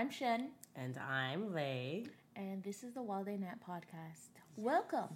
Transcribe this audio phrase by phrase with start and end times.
[0.00, 2.06] I'm Shen, And I'm Lay.
[2.34, 4.30] and this is the While They Nap podcast.
[4.56, 5.10] Welcome.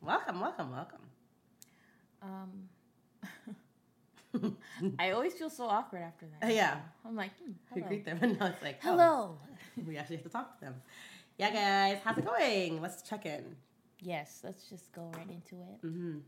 [0.00, 1.00] Welcome, welcome, welcome.
[2.22, 2.70] Um,
[4.98, 6.54] I always feel so awkward after that.
[6.54, 6.78] Yeah.
[7.04, 7.88] I'm like, hmm, We hello.
[7.88, 9.38] greet them, and now it's like, oh, Hello.
[9.86, 10.74] we actually have to talk to them.
[11.36, 12.80] Yeah, guys, how's it going?
[12.80, 13.44] Let's check in.
[14.00, 15.82] Yes, let's just go right into it.
[15.86, 16.18] Mm-hmm.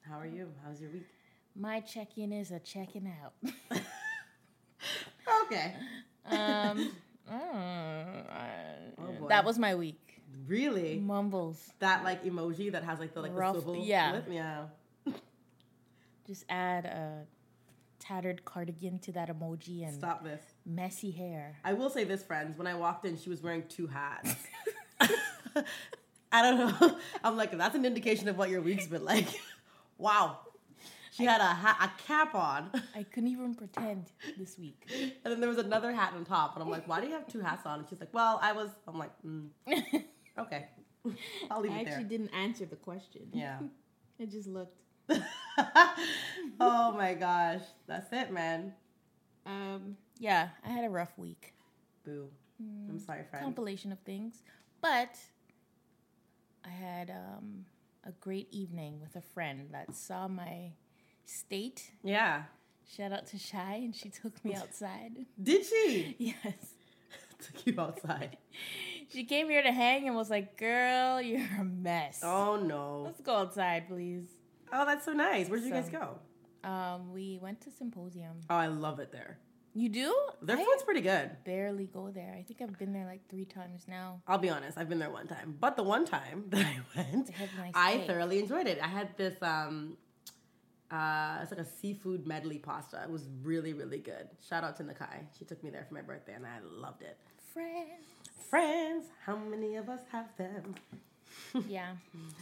[0.00, 0.48] How are you?
[0.66, 1.06] How's your week?
[1.54, 3.34] My check-in is a checking out.
[5.44, 5.74] Okay.
[6.26, 6.90] um,
[7.30, 8.24] mm,
[8.98, 9.98] Oh, that was my week.
[10.46, 10.98] Really?
[10.98, 11.72] Mumbles.
[11.80, 14.12] That like emoji that has like the like Rough- the swivel yeah.
[14.12, 14.26] lip?
[14.30, 14.64] Yeah.
[16.26, 17.26] Just add a
[17.98, 20.42] tattered cardigan to that emoji and Stop this.
[20.66, 21.56] messy hair.
[21.64, 22.56] I will say this, friends.
[22.58, 24.34] When I walked in, she was wearing two hats.
[26.32, 26.96] I don't know.
[27.22, 29.28] I'm like, that's an indication of what your week's been like.
[29.98, 30.38] wow.
[31.12, 34.06] She had a hat, a cap on, I couldn't even pretend
[34.38, 34.90] this week.
[34.90, 36.54] and then there was another hat on top.
[36.54, 37.80] And I'm like, why do you have two hats on?
[37.80, 38.70] And she's like, well, I was.
[38.88, 39.48] I'm like, mm,
[40.38, 40.68] okay,
[41.50, 41.92] I'll leave I it there.
[41.92, 43.28] actually didn't answer the question.
[43.34, 43.58] Yeah.
[44.20, 44.80] I just looked.
[46.60, 48.72] oh my gosh, that's it, man.
[49.44, 51.52] Um, yeah, I had a rough week.
[52.06, 52.28] Boo.
[52.88, 53.44] I'm sorry, friend.
[53.44, 54.42] Compilation of things,
[54.80, 55.18] but
[56.64, 57.66] I had um,
[58.04, 60.70] a great evening with a friend that saw my
[61.32, 61.90] state.
[62.04, 62.44] Yeah.
[62.96, 65.12] Shout out to Shy, and she took me outside.
[65.42, 66.14] Did she?
[66.18, 66.34] yes.
[67.40, 68.36] Took you outside.
[69.08, 72.20] She came here to hang and was like, Girl, you're a mess.
[72.24, 73.02] Oh no.
[73.04, 74.24] Let's go outside, please.
[74.72, 75.50] Oh, that's so nice.
[75.50, 76.16] Where did you guys go?
[76.66, 78.40] Um, we went to symposium.
[78.48, 79.36] Oh, I love it there.
[79.74, 80.14] You do?
[80.40, 81.30] Their I food's pretty good.
[81.44, 82.34] barely go there.
[82.38, 84.22] I think I've been there like three times now.
[84.26, 85.58] I'll be honest, I've been there one time.
[85.60, 87.28] But the one time that I went,
[87.58, 88.06] nice I cake.
[88.06, 88.78] thoroughly enjoyed it.
[88.82, 89.98] I had this um
[90.92, 93.02] uh it's like a seafood medley pasta.
[93.02, 94.28] It was really, really good.
[94.46, 95.26] Shout out to Nakai.
[95.38, 97.16] She took me there for my birthday and I loved it.
[97.52, 98.06] Friends.
[98.50, 100.74] Friends, how many of us have them?
[101.68, 101.92] yeah.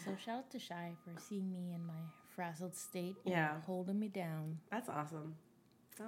[0.04, 2.00] So shout out to Shy for seeing me in my
[2.34, 3.16] frazzled state.
[3.24, 3.60] and Yeah.
[3.66, 4.58] Holding me down.
[4.70, 5.34] That's awesome.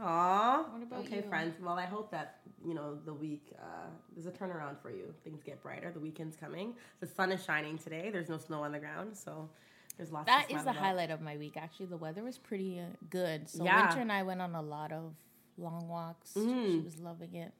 [0.01, 0.65] Aw.
[0.73, 1.23] What about okay, you?
[1.23, 1.55] friends.
[1.61, 5.13] Well, I hope that, you know, the week, uh, there's a turnaround for you.
[5.23, 5.91] Things get brighter.
[5.93, 6.75] The weekend's coming.
[7.01, 8.09] The sun is shining today.
[8.11, 9.51] There's no snow on the ground, so
[9.97, 11.57] there's lots That is the highlight of my week.
[11.57, 13.49] Actually, the weather was pretty uh, good.
[13.49, 13.87] So Yeah.
[13.87, 15.15] Winter and I went on a lot of
[15.59, 16.33] long walks.
[16.35, 16.85] She Mhm.
[16.85, 17.53] was loving it.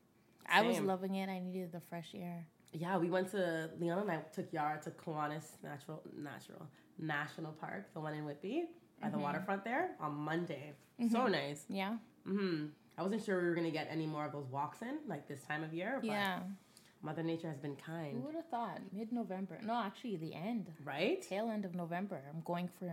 [0.47, 1.29] I was loving it.
[1.29, 2.47] I needed the fresh air.
[2.73, 6.67] Yeah, we went to Leon and I took Yara to Kiwanis Natural Natural
[6.99, 8.65] National Park, the one in Whitby,
[9.01, 9.17] by Mm-hmm.
[9.17, 10.73] the waterfront there on Monday.
[11.11, 11.65] So nice.
[11.69, 11.99] Yeah.
[12.25, 12.67] hmm
[12.97, 15.43] I wasn't sure we were gonna get any more of those walks in like this
[15.45, 16.41] time of year, but Yeah.
[17.03, 18.17] Mother Nature has been kind.
[18.17, 18.79] Who would have thought?
[18.93, 19.59] Mid November.
[19.65, 20.67] No, actually, the end.
[20.85, 21.21] right?
[21.21, 22.21] Tail end of November.
[22.33, 22.93] I'm going for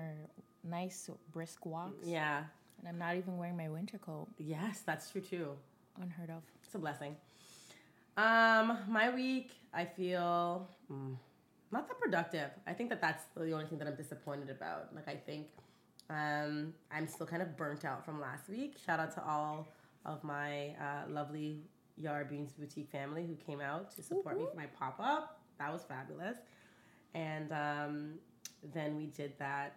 [0.64, 2.06] nice, brisk walks.
[2.06, 2.44] Yeah.
[2.80, 4.28] And I'm not even wearing my winter coat.
[4.38, 5.50] Yes, that's true too.
[6.02, 6.44] Unheard of.
[6.64, 7.16] It's a blessing.
[8.18, 11.16] Um, my week, I feel mm,
[11.72, 12.50] not that productive.
[12.68, 14.94] I think that that's the only thing that I'm disappointed about.
[14.96, 15.48] Like, I think
[16.10, 18.76] um, I'm still kind of burnt out from last week.
[18.84, 19.68] Shout out to all
[20.06, 21.62] of my uh, lovely
[22.00, 25.42] Yara Beans Boutique family who came out to support me for my pop up.
[25.60, 26.38] That was fabulous.
[27.14, 28.14] And um,
[28.74, 29.76] then we did that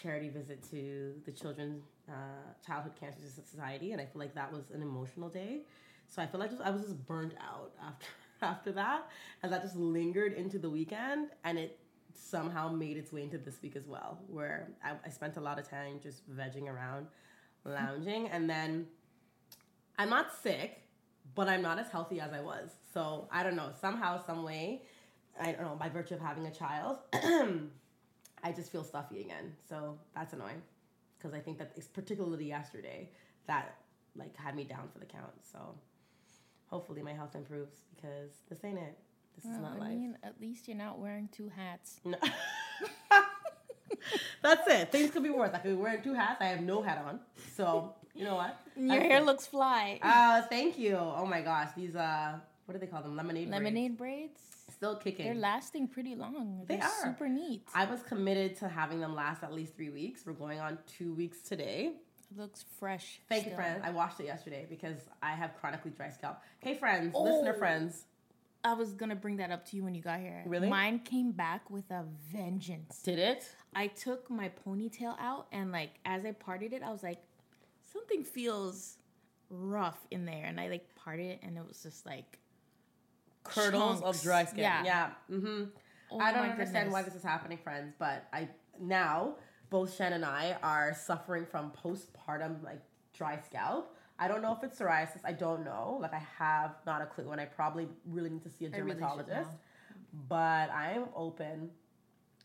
[0.00, 2.12] charity visit to the Children's uh,
[2.64, 5.62] Childhood Cancer Society, and I feel like that was an emotional day.
[6.06, 8.06] So I feel like just, I was just burnt out after
[8.40, 9.08] after that,
[9.42, 11.78] and that just lingered into the weekend, and it
[12.14, 15.58] somehow made its way into this week as well, where I, I spent a lot
[15.58, 17.06] of time just vegging around,
[17.64, 18.86] lounging, and then
[19.98, 20.87] I'm not sick,
[21.34, 22.70] but I'm not as healthy as I was.
[22.92, 24.82] So I don't know, somehow, some way,
[25.40, 29.52] I don't know, by virtue of having a child, I just feel stuffy again.
[29.68, 30.62] So that's annoying.
[31.18, 33.10] because I think that it's particularly yesterday
[33.46, 33.76] that
[34.16, 35.32] like had me down for the count.
[35.52, 35.58] So
[36.66, 38.98] hopefully my health improves because this ain't it.
[39.36, 39.88] This is not I life.
[39.92, 42.00] I mean, at least you're not wearing two hats.
[42.04, 42.18] No.
[44.42, 44.92] That's it.
[44.92, 45.50] Things could be worse.
[45.54, 46.40] I could be wearing two hats.
[46.40, 47.20] I have no hat on.
[47.56, 48.58] So you know what?
[48.76, 49.24] Your That's hair it.
[49.24, 49.98] looks fly.
[50.02, 50.96] Uh, thank you.
[50.96, 52.34] Oh my gosh, these uh,
[52.66, 53.16] what do they call them?
[53.16, 53.48] Lemonade.
[53.48, 54.40] Lemonade braids.
[54.70, 55.24] Still kicking.
[55.26, 56.64] They're lasting pretty long.
[56.66, 57.04] They They're are.
[57.04, 57.62] super neat.
[57.74, 60.22] I was committed to having them last at least three weeks.
[60.26, 61.92] We're going on two weeks today.
[62.30, 63.20] It looks fresh.
[63.28, 63.80] Thank you, friends.
[63.82, 66.38] I washed it yesterday because I have chronically dry scalp.
[66.60, 67.22] Hey, friends, Oh.
[67.22, 68.04] listener friends.
[68.64, 70.42] I was gonna bring that up to you when you got here.
[70.44, 70.68] Really?
[70.68, 73.00] Mine came back with a vengeance.
[73.02, 73.48] Did it?
[73.74, 77.18] I took my ponytail out and like as I parted it, I was like,
[77.98, 78.96] something feels
[79.50, 82.38] rough in there, and I like parted it, and it was just like
[83.44, 84.18] Curdles Chunks.
[84.18, 84.60] of dry skin.
[84.60, 84.84] Yeah.
[84.84, 85.10] Yeah.
[85.30, 85.64] Mm-hmm.
[86.12, 88.48] oh I don't understand why this is happening, friends, but I
[88.80, 89.34] now
[89.70, 92.80] both Shen and I are suffering from postpartum like
[93.14, 93.94] dry scalp.
[94.20, 95.20] I don't know if it's psoriasis.
[95.24, 95.98] I don't know.
[96.00, 99.30] Like I have not a clue, and I probably really need to see a dermatologist.
[99.30, 99.58] know.
[100.28, 101.70] but I am open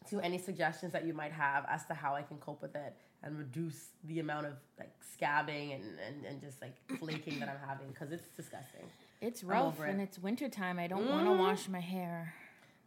[0.10, 2.96] to any suggestions that you might have as to how I can cope with it
[3.24, 7.68] and reduce the amount of like scabbing and, and, and just like flaking that I'm
[7.68, 8.86] having because it's disgusting.
[9.22, 9.90] It's rough it.
[9.90, 10.80] and it's wintertime.
[10.80, 11.40] I don't want to mm.
[11.40, 12.34] wash my hair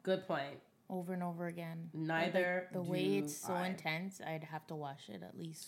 [0.03, 0.61] Good point.
[0.91, 1.91] over and over again.
[1.95, 3.69] Like, Neither the way it's so I.
[3.69, 5.67] intense, I'd have to wash it at least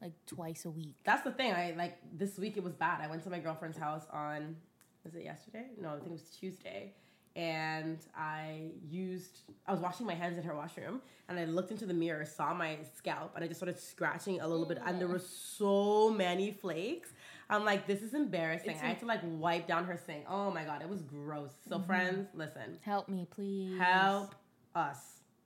[0.00, 0.94] like twice a week.
[1.04, 1.52] That's the thing.
[1.52, 3.00] I like this week it was bad.
[3.00, 4.56] I went to my girlfriend's house on
[5.04, 5.64] was it yesterday?
[5.80, 6.92] No, I think it was Tuesday.
[7.36, 11.86] And I used I was washing my hands in her washroom and I looked into
[11.86, 15.08] the mirror, saw my scalp, and I just started scratching a little bit and there
[15.08, 17.10] were so many flakes.
[17.48, 18.70] I'm like, this is embarrassing.
[18.70, 20.24] It's I had to like wipe down her sink.
[20.28, 21.52] Oh my god, it was gross.
[21.68, 22.78] So friends, listen.
[22.82, 23.78] Help me, please.
[23.78, 24.34] Help
[24.74, 24.98] us.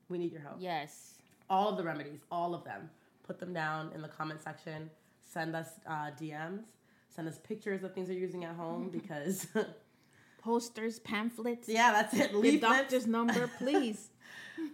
[0.08, 1.14] We need your help Yes.
[1.50, 2.90] all of the remedies, all of them.
[3.26, 4.90] Put them down in the comment section.
[5.22, 6.64] Send us uh, DMs.
[7.08, 9.46] Send us pictures of things you're using at home because,
[10.44, 11.70] Posters, pamphlets.
[11.70, 12.32] yeah, that's it.
[12.32, 14.11] The Leaflets, doctor's number, please.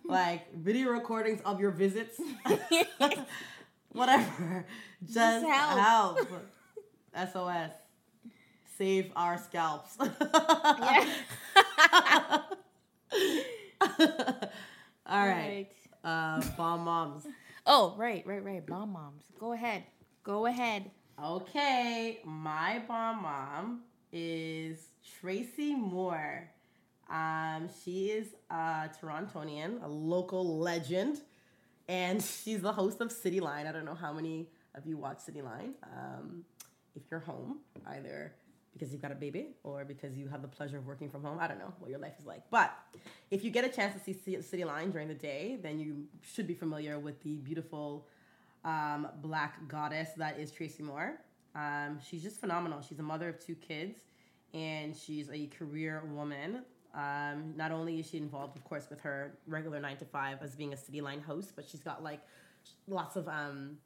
[0.05, 2.20] like video recordings of your visits,
[3.93, 4.67] whatever.
[5.05, 5.78] Just, help.
[5.78, 7.32] help.
[7.32, 7.70] SOS.
[8.76, 9.96] Save our scalps.
[10.00, 11.14] Yeah.
[15.06, 15.69] All right.
[16.02, 17.26] Uh, bomb moms.
[17.64, 18.66] Oh, right, right, right.
[18.66, 19.23] Bomb moms.
[19.38, 19.84] Go ahead.
[20.25, 20.90] Go ahead.
[21.23, 23.82] Okay, my bomb mom
[24.12, 24.89] is
[25.20, 26.49] Tracy Moore.
[27.08, 31.20] Um, she is a Torontonian, a local legend,
[31.88, 33.67] and she's the host of City Line.
[33.67, 35.75] I don't know how many of you watch City Line.
[35.82, 36.44] Um,
[36.94, 38.32] if you're home, either
[38.73, 41.38] because you've got a baby or because you have the pleasure of working from home.
[41.41, 42.43] I don't know what your life is like.
[42.50, 42.73] But
[43.31, 46.47] if you get a chance to see City Line during the day, then you should
[46.47, 48.06] be familiar with the beautiful
[48.64, 51.19] um, black goddess that is Tracy Moore.
[51.55, 52.81] Um, she's just phenomenal.
[52.81, 53.99] She's a mother of two kids
[54.55, 56.62] and she's a career woman.
[56.94, 60.56] Um, not only is she involved, of course, with her regular nine to five as
[60.56, 62.20] being a City Line host, but she's got like
[62.88, 63.79] lots of um,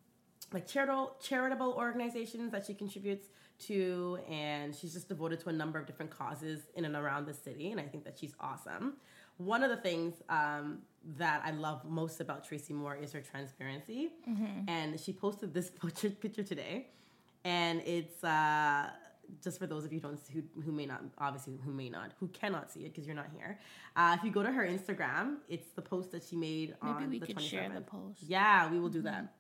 [0.53, 3.29] like charitable charitable organizations that she contributes
[3.59, 7.33] to and she's just devoted to a number of different causes in and around the
[7.33, 8.95] city and i think that she's awesome.
[9.37, 10.79] One of the things um,
[11.17, 14.11] that i love most about tracy moore is her transparency.
[14.69, 16.89] And she posted this picture, picture today
[17.45, 18.89] and it's uh,
[19.43, 22.13] just for those of you who don't who, who may not obviously who may not
[22.21, 23.59] who cannot see it because you're not here
[23.97, 27.11] uh, if you go to her instagram it's the post that she made Maybe on
[27.11, 28.21] we could 27th share the post.
[28.27, 29.33] yeah, we will do that.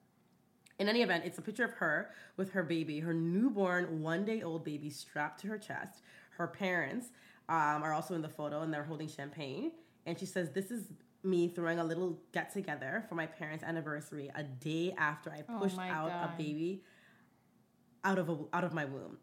[0.80, 4.42] In any event, it's a picture of her with her baby, her newborn one day
[4.42, 6.02] old baby strapped to her chest.
[6.32, 7.06] Her parents
[7.48, 9.70] um, are also in the photo and they're holding champagne.
[10.04, 10.86] And she says, This is
[11.22, 15.58] me throwing a little get together for my parents' anniversary a day after I Oh
[15.60, 16.30] pushed my out God.
[16.34, 16.82] a baby
[18.02, 19.18] out of a, out of my womb.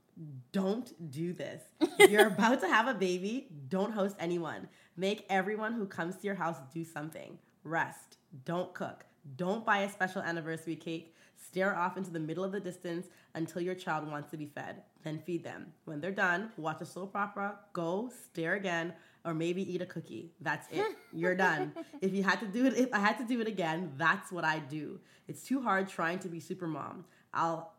[0.51, 1.61] Don't do this.
[2.09, 4.67] You're about to have a baby, don't host anyone.
[4.97, 7.37] Make everyone who comes to your house do something.
[7.63, 8.17] Rest.
[8.45, 9.05] Don't cook.
[9.35, 11.15] Don't buy a special anniversary cake.
[11.35, 14.83] Stare off into the middle of the distance until your child wants to be fed.
[15.03, 15.73] Then feed them.
[15.85, 18.93] When they're done, watch a soap opera, go, stare again,
[19.25, 20.31] or maybe eat a cookie.
[20.41, 20.95] That's it.
[21.13, 21.73] You're done.
[22.01, 24.43] If you had to do it, if I had to do it again, that's what
[24.43, 24.99] I do.
[25.27, 27.05] It's too hard trying to be super mom.
[27.33, 27.73] I'll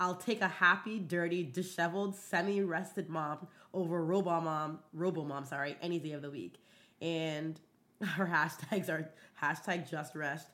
[0.00, 5.98] I'll take a happy, dirty, disheveled, semi-rested mom over robo mom, robo mom, sorry, any
[5.98, 6.62] day of the week.
[7.00, 7.58] And
[8.02, 9.10] her hashtags are
[9.42, 10.48] hashtag just rest,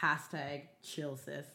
[0.00, 1.46] hashtag chill sis,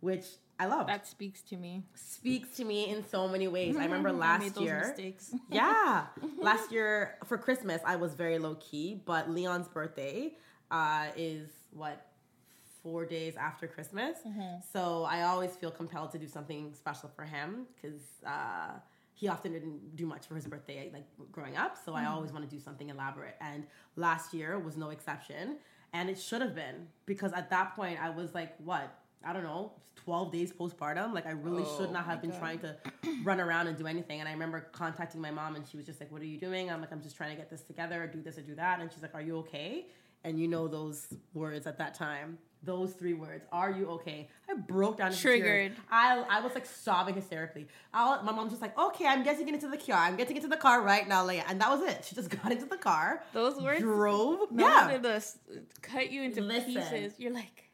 [0.00, 0.24] which
[0.60, 0.88] I love.
[0.88, 1.84] That speaks to me.
[1.94, 3.76] speaks to me in so many ways.
[3.76, 4.94] I remember last year.
[5.50, 6.06] yeah.
[6.36, 10.34] Last year for Christmas, I was very low key, but Leon's birthday
[10.70, 12.07] uh, is what
[12.82, 14.18] four days after Christmas.
[14.26, 14.60] Mm-hmm.
[14.72, 18.72] So I always feel compelled to do something special for him because uh,
[19.14, 21.76] he often didn't do much for his birthday, like growing up.
[21.84, 22.12] So I Mm-hmm.
[22.14, 23.36] always want to do something elaborate.
[23.40, 23.64] And
[23.96, 25.56] last year was no exception.
[25.92, 28.94] And it should have been because at that point I was like, what?
[29.24, 31.12] I don't know, 12 days postpartum.
[31.12, 32.38] Like I really should Oh not have been God.
[32.38, 32.76] trying to
[33.24, 34.20] run around and do anything.
[34.20, 36.70] And I remember contacting my mom and she was just like, what are you doing?
[36.70, 38.78] I'm like, I'm just trying to get this together, do this or do that.
[38.80, 39.86] And she's like, are you okay?
[40.24, 42.38] And you know those words at that time.
[42.62, 43.44] Those three words.
[43.52, 44.28] Are you okay?
[44.50, 45.72] I broke down Triggered.
[45.90, 47.68] I I was like sobbing hysterically.
[47.94, 49.98] I, my mom's just like, okay, I'm getting into the car.
[49.98, 51.44] I'm getting into the car right now, Leia.
[51.48, 52.04] And that was it.
[52.04, 53.22] She just got into the car.
[53.32, 54.50] Those words drove.
[54.50, 54.98] no yeah.
[54.98, 55.38] this
[55.82, 56.74] cut you into Listen.
[56.74, 57.14] pieces.
[57.18, 57.68] You're like,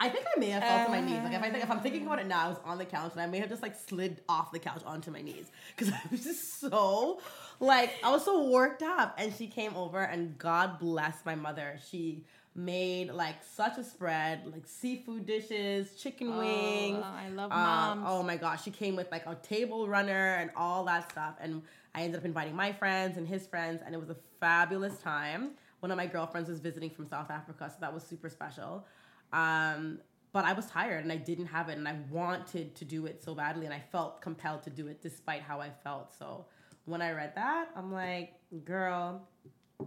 [0.00, 1.22] I think I may have fell to my knees.
[1.22, 3.12] Like if I think if I'm thinking about it now, I was on the couch
[3.12, 6.00] and I may have just like slid off the couch onto my knees because I
[6.10, 7.20] was just so
[7.60, 9.14] like I was so worked up.
[9.18, 11.78] And she came over and God bless my mother.
[11.90, 17.02] She made like such a spread, like seafood dishes, chicken wings.
[17.04, 20.50] Oh, I love Uh, oh my gosh, she came with like a table runner and
[20.56, 21.34] all that stuff.
[21.40, 21.62] And
[21.94, 25.52] I ended up inviting my friends and his friends, and it was a fabulous time.
[25.80, 28.86] One of my girlfriends was visiting from South Africa, so that was super special.
[29.32, 29.98] Um,
[30.32, 33.22] but I was tired and I didn't have it, and I wanted to do it
[33.22, 36.12] so badly, and I felt compelled to do it despite how I felt.
[36.16, 36.46] So
[36.84, 38.34] when I read that, I'm like,
[38.64, 39.28] girl,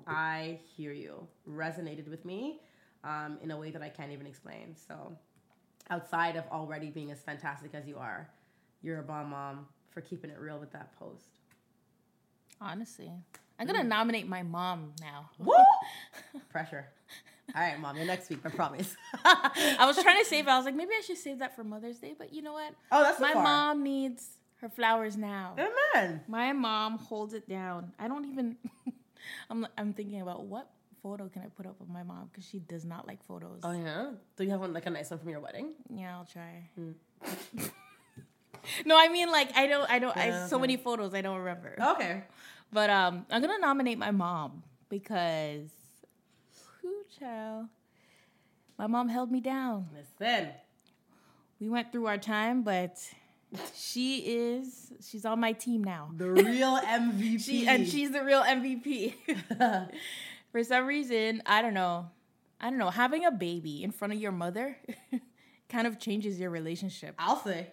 [0.05, 1.27] I hear you.
[1.49, 2.59] Resonated with me
[3.03, 4.75] um, in a way that I can't even explain.
[4.87, 5.15] So
[5.89, 8.29] outside of already being as fantastic as you are,
[8.81, 11.39] you're a bomb mom for keeping it real with that post.
[12.61, 13.11] honestly,
[13.59, 15.29] I'm gonna nominate my mom now.
[15.39, 15.53] Woo!
[16.49, 16.85] Pressure.
[17.55, 18.95] All right, mom, you're next week, I promise.
[19.25, 20.47] I was trying to save.
[20.47, 20.49] it.
[20.49, 22.13] I was like, maybe I should save that for Mother's Day.
[22.17, 22.73] But you know what?
[22.91, 23.43] oh, that's my far.
[23.43, 25.55] mom needs her flowers now.
[25.57, 26.21] Amen.
[26.27, 27.93] My mom holds it down.
[27.97, 28.57] I don't even.
[29.49, 30.69] I'm I'm thinking about what
[31.01, 33.61] photo can I put up of my mom because she does not like photos.
[33.63, 34.11] Oh yeah.
[34.35, 35.73] Do you have one like a nice one from your wedding?
[35.89, 36.69] Yeah, I'll try.
[36.75, 36.91] Hmm.
[38.85, 39.89] no, I mean like I don't.
[39.89, 40.15] I don't.
[40.15, 40.61] I so okay.
[40.61, 41.75] many photos I don't remember.
[41.79, 42.23] Okay.
[42.71, 45.69] But um, I'm gonna nominate my mom because,
[46.81, 47.67] who child,
[48.77, 49.87] my mom held me down.
[49.95, 50.49] Listen.
[51.59, 52.99] We went through our time, but
[53.75, 56.09] she is she's on my team now.
[56.15, 57.41] The real MVP.
[57.41, 59.13] She and she's the real MVP.
[60.51, 62.09] For some reason, I don't know.
[62.59, 62.89] I don't know.
[62.89, 64.77] Having a baby in front of your mother
[65.69, 67.15] kind of changes your relationship.
[67.19, 67.67] I'll say.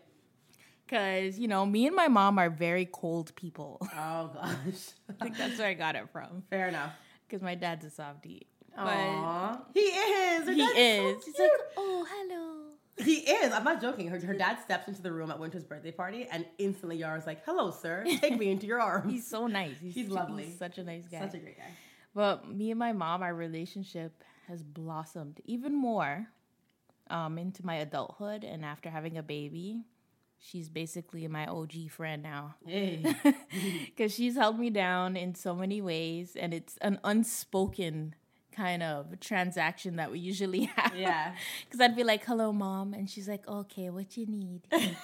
[0.89, 3.79] Cause you know, me and my mom are very cold people.
[3.97, 4.91] Oh gosh.
[5.09, 6.43] I think that's where I got it from.
[6.51, 6.93] Fair enough.
[7.27, 8.47] Because my dad's a softie.
[8.77, 10.47] But He is.
[10.47, 11.25] Her he is.
[11.25, 12.54] So He's like, oh, hello.
[12.97, 13.53] He is.
[13.53, 14.09] I'm not joking.
[14.09, 17.45] Her, her dad steps into the room at Winter's birthday party, and instantly Yara's like,
[17.45, 18.05] "Hello, sir.
[18.21, 19.75] Take me into your arms." He's so nice.
[19.81, 20.45] He's, He's lovely.
[20.45, 21.21] He's such a nice guy.
[21.21, 21.71] such a great guy.
[22.15, 26.29] But me and my mom, our relationship has blossomed even more
[27.11, 28.45] um, into my adulthood.
[28.45, 29.83] And after having a baby,
[30.39, 32.55] she's basically my OG friend now.
[32.65, 33.03] Hey.
[33.87, 36.37] Because she's held me down in so many ways.
[36.37, 38.15] And it's an unspoken
[38.55, 40.95] kind of transaction that we usually have.
[40.97, 41.35] Yeah.
[41.65, 42.95] Because I'd be like, hello, mom.
[42.95, 44.63] And she's like, okay, what you need?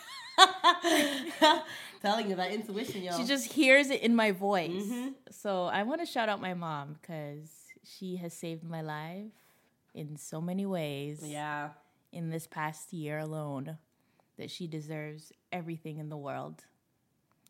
[2.00, 3.16] Telling you that intuition, yo.
[3.16, 4.70] She just hears it in my voice.
[4.70, 5.08] Mm-hmm.
[5.30, 7.50] So I want to shout out my mom because
[7.84, 9.32] she has saved my life
[9.94, 11.70] in so many ways yeah.
[12.12, 13.78] in this past year alone
[14.38, 16.64] that she deserves everything in the world.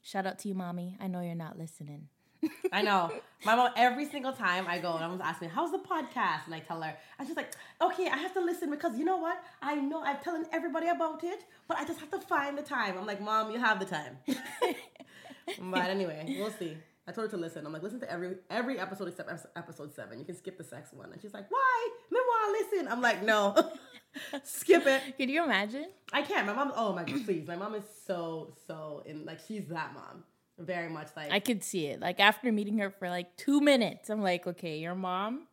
[0.02, 0.96] Shout out to you, mommy.
[1.00, 2.08] I know you're not listening.
[2.72, 3.12] I know.
[3.44, 6.46] My mom, every single time I go, and everyone's asking me, how's the podcast?
[6.46, 9.18] And I tell her, and she's like, okay, I have to listen because you know
[9.18, 9.42] what?
[9.62, 12.96] I know I'm telling everybody about it, but I just have to find the time.
[12.98, 14.18] I'm like, mom, you have the time.
[15.70, 16.76] but anyway, we'll see.
[17.08, 17.66] I told her to listen.
[17.66, 20.18] I'm like, listen to every every episode except episode seven.
[20.18, 21.12] You can skip the sex one.
[21.12, 21.88] And she's like, why?
[22.10, 22.88] Memoir, listen.
[22.88, 23.56] I'm like, no.
[24.44, 25.16] skip it.
[25.18, 25.86] Can you imagine?
[26.12, 26.46] I can't.
[26.46, 27.46] My mom, oh my god, please.
[27.48, 30.24] My mom is so, so in like she's that mom.
[30.60, 32.00] Very much like I could see it.
[32.00, 35.46] Like after meeting her for like two minutes, I'm like, okay, your mom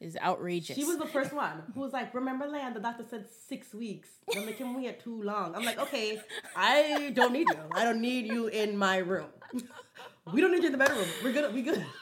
[0.00, 0.76] is outrageous.
[0.76, 2.76] She was the first one who was like, "Remember, Land?
[2.76, 4.08] The doctor said six weeks.
[4.30, 6.20] Don't make him wait too long." I'm like, "Okay,
[6.54, 7.58] I don't need you.
[7.72, 9.28] I don't need you in my room.
[10.32, 11.06] we don't need you in the bedroom.
[11.24, 11.54] We're good.
[11.54, 11.84] We good.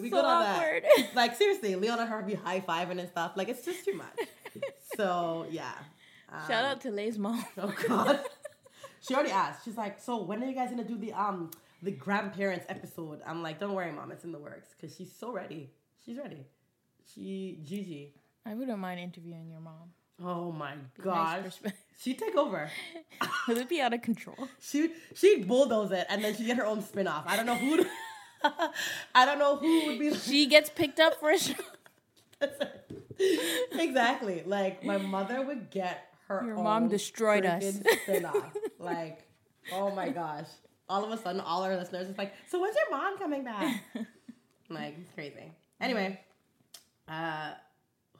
[0.00, 0.84] We so good on awkward.
[0.96, 1.14] that.
[1.14, 3.32] Like seriously, Leon and her be high fiving and stuff.
[3.36, 4.18] Like it's just too much.
[4.96, 5.74] So yeah.
[6.32, 7.44] Um, Shout out to Lay's mom.
[7.58, 8.18] Oh God.
[9.00, 9.66] she already asked.
[9.66, 11.50] She's like, "So when are you guys gonna do the um
[11.82, 14.10] the grandparents episode?" I'm like, "Don't worry, mom.
[14.12, 15.70] It's in the works." Because she's so ready.
[16.04, 16.46] She's ready.
[17.14, 18.14] She Gigi.
[18.46, 19.92] I wouldn't mind interviewing your mom.
[20.22, 21.44] Oh my Nice gosh.
[21.44, 21.80] perspective.
[22.00, 22.70] She'd take over.
[23.48, 24.36] Would it be out of control?
[24.60, 27.24] She she'd bulldoze it and then she'd get her own spin off.
[27.26, 27.84] I don't know who
[29.14, 31.54] I don't know who would be She gets picked up for a show.
[33.72, 34.42] Exactly.
[34.46, 36.42] Like my mother would get her.
[36.44, 37.78] Your mom destroyed us.
[38.78, 39.26] like,
[39.72, 40.46] oh my gosh!
[40.88, 43.82] All of a sudden, all our listeners is like, "So when's your mom coming back?"
[44.70, 45.52] like, it's crazy.
[45.80, 46.20] Anyway,
[47.08, 47.52] uh,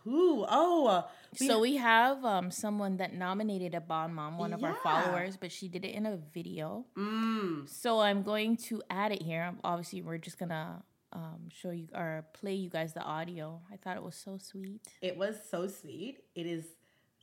[0.04, 0.44] who?
[0.48, 1.02] Oh, uh,
[1.34, 5.50] so we have um, someone that nominated a Bomb Mom, one of our followers, but
[5.52, 6.84] she did it in a video.
[6.96, 9.52] mm, So I'm going to add it here.
[9.64, 10.82] Obviously, we're just gonna
[11.12, 13.60] um, show you or play you guys the audio.
[13.72, 14.80] I thought it was so sweet.
[15.02, 16.18] it was so sweet.
[16.34, 16.64] It is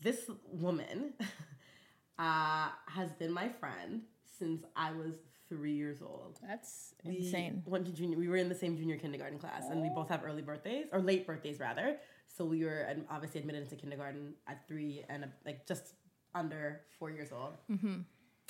[0.04, 1.14] this woman
[2.20, 4.02] uh, has been my friend
[4.38, 5.14] since I was
[5.50, 6.40] three years old.
[6.48, 7.64] That's We insane.
[7.66, 8.18] Went to junior.
[8.18, 11.00] We were in the same junior kindergarten class, and we both have early birthdays or
[11.00, 11.98] late birthdays rather.
[12.28, 15.94] So we were obviously admitted into kindergarten at three and like just
[16.34, 17.54] under four years old.
[17.72, 18.02] Mm-hmm.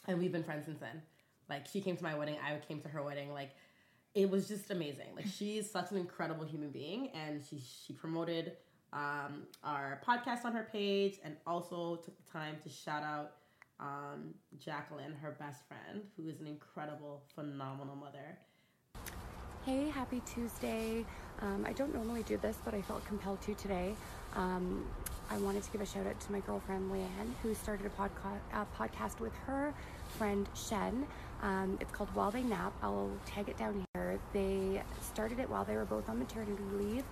[0.07, 1.01] And we've been friends since then.
[1.49, 3.31] Like she came to my wedding, I came to her wedding.
[3.31, 3.51] Like
[4.13, 5.07] it was just amazing.
[5.15, 8.53] Like she's such an incredible human being, and she she promoted
[8.93, 13.33] um, our podcast on her page, and also took the time to shout out
[13.79, 18.37] um, Jacqueline, her best friend, who is an incredible, phenomenal mother.
[19.65, 21.05] Hey, happy Tuesday.
[21.41, 23.95] Um, I don't normally do this, but I felt compelled to today.
[24.35, 24.85] Um,
[25.29, 28.65] I wanted to give a shout out to my girlfriend Leanne, who started a, podca-
[28.77, 29.73] podcast with her
[30.17, 31.07] friend Shen.
[31.41, 32.73] Um, it's called While They Nap.
[32.83, 34.19] I'll tag it down here.
[34.33, 37.03] They started it while they were both on maternity leave,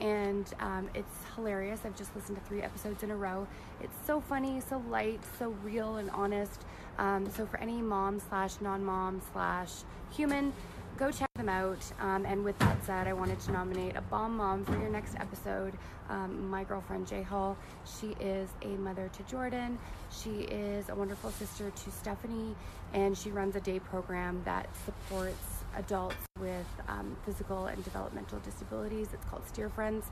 [0.00, 1.80] and um, it's hilarious.
[1.84, 3.46] I've just listened to three episodes in a row.
[3.80, 6.64] It's so funny, so light, so real and honest.
[6.98, 9.70] Um, so for any mom slash non-mom slash
[10.10, 10.52] human,
[10.96, 11.84] go check them out.
[12.00, 15.14] Um, and with that said, I wanted to nominate a bomb mom for your next
[15.16, 15.74] episode.
[16.08, 17.56] Um, my girlfriend Jay Hall.
[17.84, 19.78] She is a mother to Jordan.
[20.10, 22.54] She is a wonderful sister to Stephanie,
[22.94, 29.08] and she runs a day program that supports adults with um, physical and developmental disabilities.
[29.12, 30.06] It's called Steer Friends.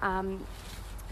[0.00, 0.44] Um,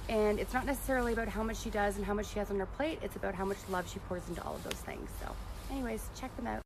[0.09, 2.59] and it's not necessarily about how much she does and how much she has on
[2.59, 3.01] her plate.
[3.03, 5.11] It's about how much love she pours into all of those things.
[5.21, 5.35] So,
[5.71, 6.63] anyways, check them out.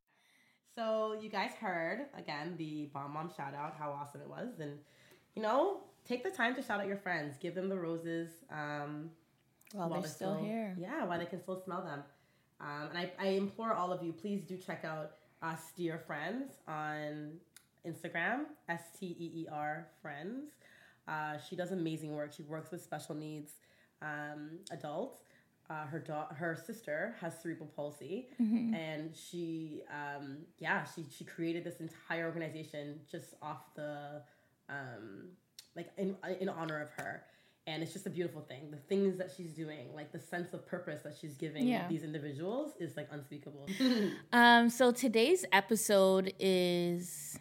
[0.77, 4.79] So you guys heard again the bomb mom shout out, how awesome it was, and
[5.35, 8.29] you know, take the time to shout out your friends, give them the roses.
[8.49, 9.09] Um,
[9.73, 10.75] While they're still here.
[10.79, 12.03] Yeah, while they can still smell them.
[12.61, 15.13] Um, and I, I implore all of you, please do check out
[15.55, 17.33] Steer Friends on
[17.87, 20.51] Instagram, S T E E R Friends.
[21.07, 22.31] Uh, she does amazing work.
[22.33, 23.53] She works with special needs
[24.01, 25.21] um, adults.
[25.69, 28.27] Uh, her da- her sister has cerebral palsy,
[28.75, 34.21] and she um, yeah she she created this entire organization just off the
[34.69, 35.29] um,
[35.75, 37.23] like in in honor of her
[37.67, 40.65] and it's just a beautiful thing the things that she's doing like the sense of
[40.67, 41.87] purpose that she's giving Yeah.
[41.87, 43.67] these individuals is like unspeakable
[44.33, 47.37] Um, so today's episode is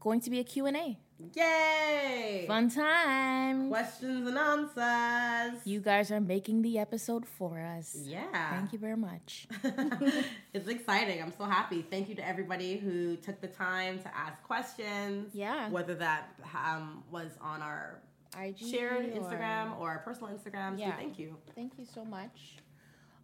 [0.00, 0.98] going to be a Q&A.
[1.34, 3.68] yay Fun time.
[3.70, 7.96] questions and answers You guys are making the episode for us.
[8.04, 9.48] yeah Thank you very much.
[10.52, 14.42] it's exciting i'm so happy thank you to everybody who took the time to ask
[14.42, 15.68] questions Yeah.
[15.70, 18.00] whether that um, was on our
[18.36, 20.96] IG shared or- instagram or our personal instagram so Yeah.
[20.96, 22.56] thank you Thank you so much.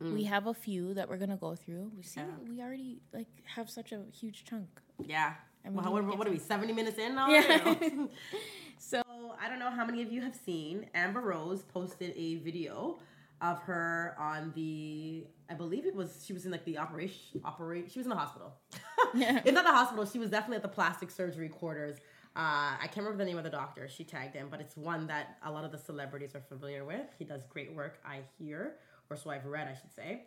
[0.03, 0.12] Mm.
[0.14, 1.93] We have a few that we're gonna go through.
[1.97, 2.27] We see Yeah.
[2.49, 4.69] we already like have such a huge chunk.
[4.99, 7.75] yeah And we well, what, what are we 70 minutes in now Yeah.
[8.79, 9.03] So
[9.40, 12.99] I don't know how many of you have seen Amber Rose posted a video
[13.40, 17.90] of her on the I believe it was she was in like the operation operate
[17.90, 18.55] she was in the hospital.
[19.14, 21.97] it's not the hospital, she was definitely at the plastic surgery quarters.
[22.37, 25.07] Uh, I can't remember the name of the doctor she tagged in, but it's one
[25.07, 27.07] that a lot of the celebrities are familiar with.
[27.18, 28.75] He does great work, I hear,
[29.09, 30.25] or so I've read, I should say.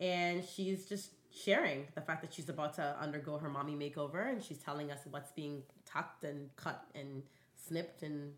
[0.00, 4.42] And she's just sharing the fact that she's about to undergo her mommy makeover and
[4.42, 7.24] she's telling us what's being tucked and cut and
[7.56, 8.32] snipped and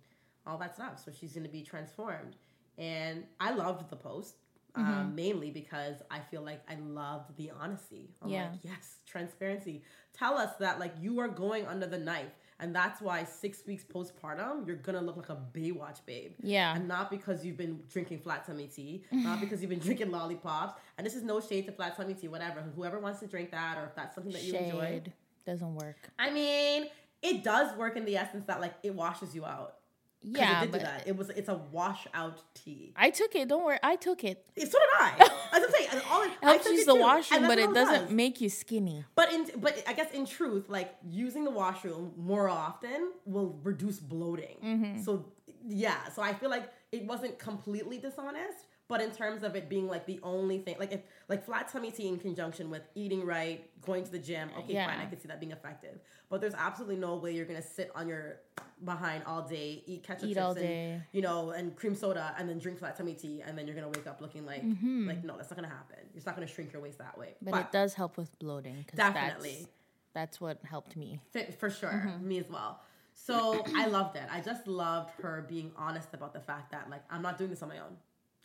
[0.47, 1.03] all that stuff.
[1.05, 2.37] So she's going to be transformed.
[2.79, 4.37] And I loved the post.
[4.77, 8.15] Um, mainly because I feel like I loved the honesty.
[8.23, 8.51] I'm Yeah.
[8.53, 9.83] like, yes, transparency.
[10.17, 12.31] Tell us that like you are going under the knife,
[12.61, 16.33] and that's why six weeks postpartum you're gonna look like a Baywatch babe.
[16.43, 16.75] Yeah.
[16.77, 20.79] and not because you've been drinking flat tummy tea, not because you've been drinking lollipops.
[20.99, 22.63] And this is no shade to flat tummy tea, whatever.
[22.77, 25.03] Whoever wants to drink that, or if that's something that you enjoy,
[25.47, 25.97] doesn't work.
[26.19, 26.87] I mean,
[27.23, 29.77] it does work in the essence that like it washes you out.
[30.23, 31.07] Yeah, it did but do that.
[31.07, 32.93] It was it's a washout tea.
[32.97, 33.49] I took it.
[33.49, 34.45] Don't worry, I took it.
[34.59, 35.15] So did I.
[35.53, 38.05] As I'm saying, and all I Helps use it the too, washroom, but it doesn't
[38.07, 38.11] does.
[38.11, 39.05] make you skinny.
[39.15, 43.99] But in but I guess in truth, like using the washroom more often will reduce
[43.99, 44.57] bloating.
[44.63, 45.03] Mm-hmm.
[45.03, 45.25] So
[45.67, 49.87] yeah, so I feel like it wasn't completely dishonest, But in terms of it being
[49.89, 53.71] like the only thing, like if like flat tummy tea in conjunction with eating right,
[53.87, 54.87] going to the gym, okay, Yeah.
[54.89, 56.01] fine, I could see that being effective.
[56.29, 58.41] But there's absolutely no way you're gonna sit on your
[58.85, 61.03] behind all day, eat ketchup Eat chips all and day.
[61.13, 63.89] you know, and cream soda, and then drink flat tummy tea, and then you're gonna
[63.89, 64.65] wake up looking like
[65.07, 65.99] like no, that's not gonna happen.
[66.17, 67.37] It's not gonna shrink your waist that way.
[67.41, 68.85] But, it does help with bloating.
[68.95, 69.51] Definitely.
[69.51, 69.67] That's,
[70.13, 71.21] that's what helped me.
[71.61, 72.27] For sure Mm-hmm.
[72.29, 72.81] me as well
[73.13, 77.03] so i loved it i just loved her being honest about the fact that like
[77.11, 77.97] i'm not doing this on my own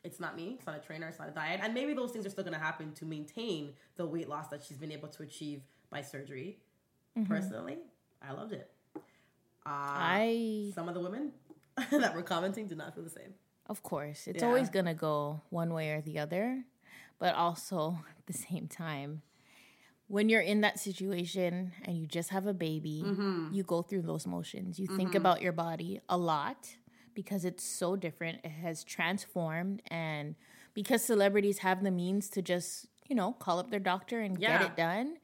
[0.06, 2.26] it's not me it's not a trainer it's not a diet and maybe those things
[2.26, 5.24] are still going to happen to maintain the weight loss that she's been able to
[5.24, 6.60] achieve by surgery
[7.18, 7.34] Mm-hmm.
[7.34, 7.78] personally
[8.22, 8.70] i loved it
[9.66, 11.32] uh, I, some of the women
[11.92, 13.34] that were commenting did not feel the same
[13.68, 14.48] of course, it's Yeah.
[14.48, 16.66] always gonna go one way or the other,
[17.18, 19.24] but also at the same time,
[20.08, 23.54] when you're in that situation and you just have a baby, Mm-hmm.
[23.56, 24.78] you go through those motions.
[24.78, 26.76] You think about your body a lot
[27.16, 28.40] because it's so different.
[28.44, 30.36] It has transformed, and
[30.74, 34.62] because celebrities have the means to just, you know, call up their doctor and get
[34.62, 35.18] it done.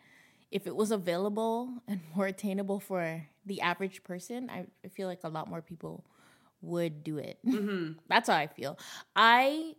[0.50, 5.20] If it was available and more attainable for the average person, I I feel like
[5.24, 6.06] a lot more people
[6.62, 7.38] would do it.
[7.46, 8.00] Mm-hmm.
[8.08, 8.80] That's how I feel.
[9.16, 9.76] I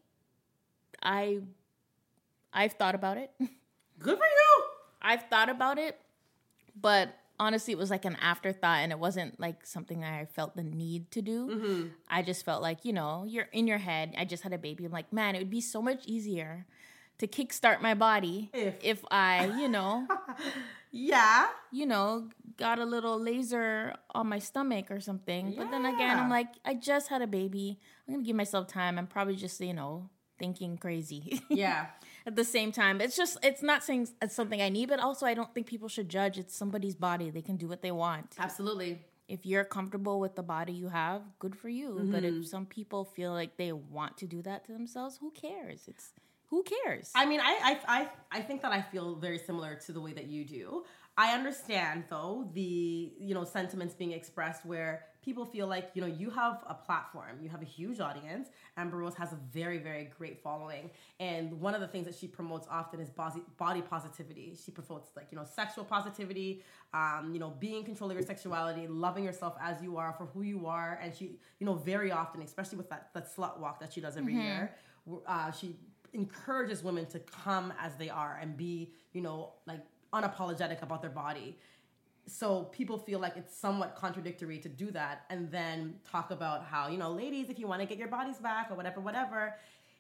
[1.03, 1.41] I
[2.53, 3.31] I've thought about it.
[3.99, 4.43] good for you
[5.03, 6.01] I've thought about it,
[6.81, 10.57] but honestly, it was like an afterthought and it wasn't like something that I felt
[10.57, 11.49] the need to do.
[11.49, 11.87] Mm-hmm.
[12.09, 14.15] I just felt like, you know, you're in your head.
[14.17, 14.85] I just had a baby.
[14.85, 16.67] I'm like, man, it would be so much easier
[17.19, 18.75] to kickstart my body If.
[18.83, 20.07] if I, you know,
[20.91, 25.55] yeah you know, got a little laser on my stomach or something.
[25.57, 27.81] But then again, I'm like, I just had a baby.
[28.07, 28.99] I'm gonna give myself time.
[28.99, 31.41] I'm probably just, you know, thinking crazy.
[31.49, 31.87] yeah
[32.27, 35.27] At the same time, it's just, it's not saying it's something I need, but also
[35.27, 36.39] I don't think people should judge.
[36.39, 37.31] It's somebody's body.
[37.31, 38.35] They can do what they want.
[38.39, 41.89] absolutely If you're comfortable with the body you have, good for you.
[42.15, 42.41] But Mm-hmm.
[42.43, 45.81] if some people feel like they want to do that to themselves, who cares?
[45.89, 46.13] It's,
[46.51, 47.11] who cares?
[47.15, 48.09] I mean, I, I, I,
[48.39, 50.85] I think that I feel very similar to the way that you do.
[51.19, 56.07] I understand though the you know sentiments being expressed where people feel like you know
[56.07, 58.49] you have a platform, you have a huge audience.
[58.79, 62.27] Amber Rose has a very very great following, and one of the things that she
[62.27, 64.57] promotes often is body positivity.
[64.65, 66.63] She promotes like you know sexual positivity,
[66.95, 70.25] um, you know being in control of your sexuality, loving yourself as you are for
[70.27, 73.81] who you are, and she you know very often, especially with that that slut walk
[73.81, 74.73] that she does every year,
[75.27, 75.77] uh, she
[76.15, 79.81] encourages women to come as they are and be, you know, like
[80.13, 81.59] unapologetic about their body.
[82.27, 86.89] So people feel like it's somewhat contradictory to do that and then talk about how,
[86.89, 89.55] you know, ladies, if you want to get your bodies back or whatever, whatever.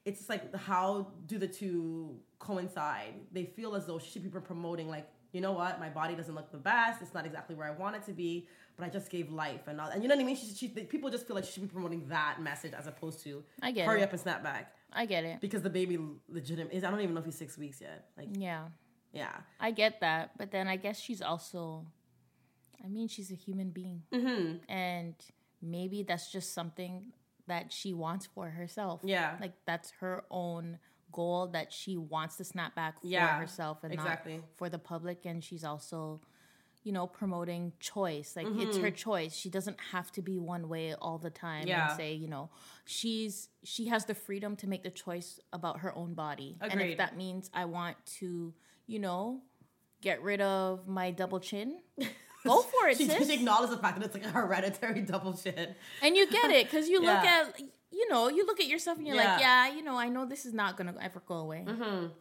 [0.05, 3.14] It's just like how do the two coincide?
[3.33, 6.35] They feel as though she should be promoting like, you know what, my body doesn't
[6.35, 7.01] look the best.
[7.03, 8.46] It's not exactly where I want it to be,
[8.77, 9.88] but I just gave life and all.
[9.88, 10.37] And you know what I mean?
[10.37, 13.42] She, she, people just feel like she should be promoting that message as opposed to
[13.62, 14.05] I get hurry it.
[14.05, 15.40] up and snap back I get it.
[15.40, 15.98] because the baby
[16.29, 16.85] legitimate is.
[16.85, 18.09] I don't even know if he's six weeks yet.
[18.18, 18.64] Like, Yeah.
[19.12, 21.87] Yeah, I get that, but then I guess she's also,
[22.85, 24.70] I mean, she's a human being, Mm-hmm.
[24.72, 25.14] and
[25.61, 27.12] maybe that's just something
[27.46, 29.01] that she wants for herself.
[29.05, 29.37] Yeah.
[29.40, 30.79] like that's her own
[31.12, 34.37] goal that she wants to snap back for Yeah, herself and exactly.
[34.37, 35.27] not for the public.
[35.27, 36.20] And she's also,
[36.85, 38.35] you know, promoting choice.
[38.35, 39.37] Like it's her choice.
[39.37, 41.88] She doesn't have to be one way all the time Yeah.
[41.88, 42.48] and say, you know,
[42.87, 46.57] she's she has the freedom to make the choice about her own body.
[46.61, 48.55] And if that means I want to,
[48.86, 49.40] you know,
[50.00, 51.78] get rid of my double chin,
[52.44, 53.26] go for it, she, sis.
[53.28, 55.74] she acknowledged the fact that it's like a hereditary double chin.
[56.02, 59.06] and you get it because you look at you know you look at yourself and
[59.06, 59.66] you're like Yeah.
[59.68, 61.64] yeah you know i know this is not gonna ever go away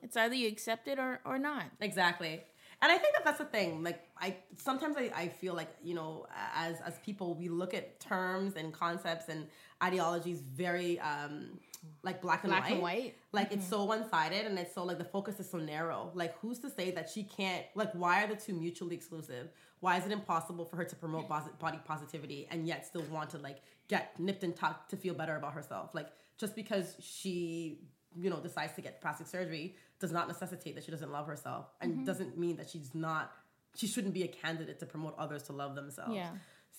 [0.04, 2.44] it's either you accept it or or not Exactly.
[2.84, 3.84] And I think that that's the thing.
[3.84, 8.00] Like, I sometimes I, I feel like you know, as as people, we look at
[8.00, 9.46] terms and concepts and
[9.84, 11.60] ideologies very um
[12.04, 12.72] like black and Black white.
[12.74, 13.16] and white.
[13.32, 16.12] Like it's so one sided and it's so like the focus is so narrow.
[16.14, 17.66] Like, who's to say that she can't?
[17.76, 19.50] Like, why are the two mutually exclusive?
[19.80, 23.40] Why is it impossible for her to promote body positivity and yet still want to
[23.40, 25.96] like get nipped and tucked to feel better about herself?
[25.96, 27.80] Like, just because she
[28.20, 31.68] you know decides to get plastic surgery does not necessitate that she doesn't love herself
[31.80, 32.04] and Mm-hmm.
[32.06, 33.32] doesn't mean that she's not
[33.74, 36.32] she shouldn't be a candidate to promote others to love themselves Yeah.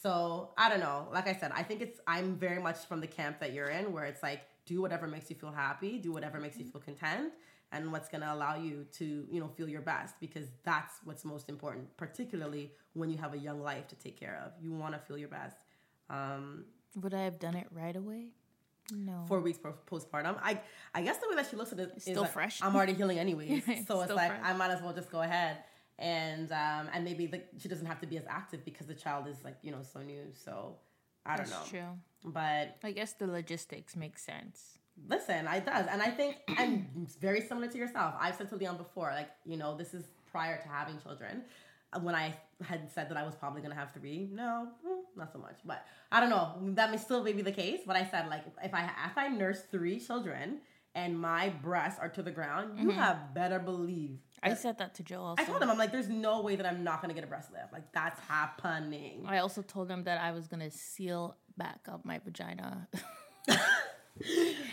[0.02, 3.06] so i don't know like i said i think it's i'm very much from the
[3.06, 6.36] camp that you're in where it's like do whatever makes you feel happy do whatever
[6.44, 7.28] makes you feel content
[7.74, 11.24] and what's going to allow you to you know feel your best because that's what's
[11.34, 12.64] most important particularly
[13.00, 15.32] when you have a young life to take care of you want to feel your
[15.40, 15.58] best
[16.10, 16.64] um,
[17.02, 18.22] would i have done it right away
[18.90, 20.36] no four weeks po- postpartum.
[20.42, 20.60] I
[20.98, 22.60] I guess the way that she looks at it is Still like, fresh.
[22.62, 24.40] I'm already healing anyways, so it's Still like fresh.
[24.42, 25.58] I might as well just go ahead
[25.98, 29.28] and um and maybe like she doesn't have to be as active because the child
[29.28, 30.24] is like you know so new.
[30.44, 30.76] So
[31.24, 31.90] I don't that's know, true
[32.24, 37.40] but i guess the logistics make sense listen, it does, and I think I'm very
[37.40, 38.14] similar to yourself.
[38.20, 41.42] I've said to Leon before, like you know, this is prior to having children.
[41.92, 45.32] Uh, When I had said that I was probably gonna have three, no, mm, not
[45.32, 45.58] so much.
[45.64, 46.54] But I don't know.
[46.74, 47.80] That may still may be the case.
[47.86, 50.60] But I said like if I if I nurse three children
[50.94, 54.18] and my breasts are to the ground, you have better believe.
[54.42, 55.42] I said that to Joe also.
[55.42, 57.50] I told him I'm like, there's no way that I'm not gonna get a breast
[57.52, 57.72] lift.
[57.72, 59.24] Like that's happening.
[59.26, 62.88] I also told him that I was gonna seal back of my vagina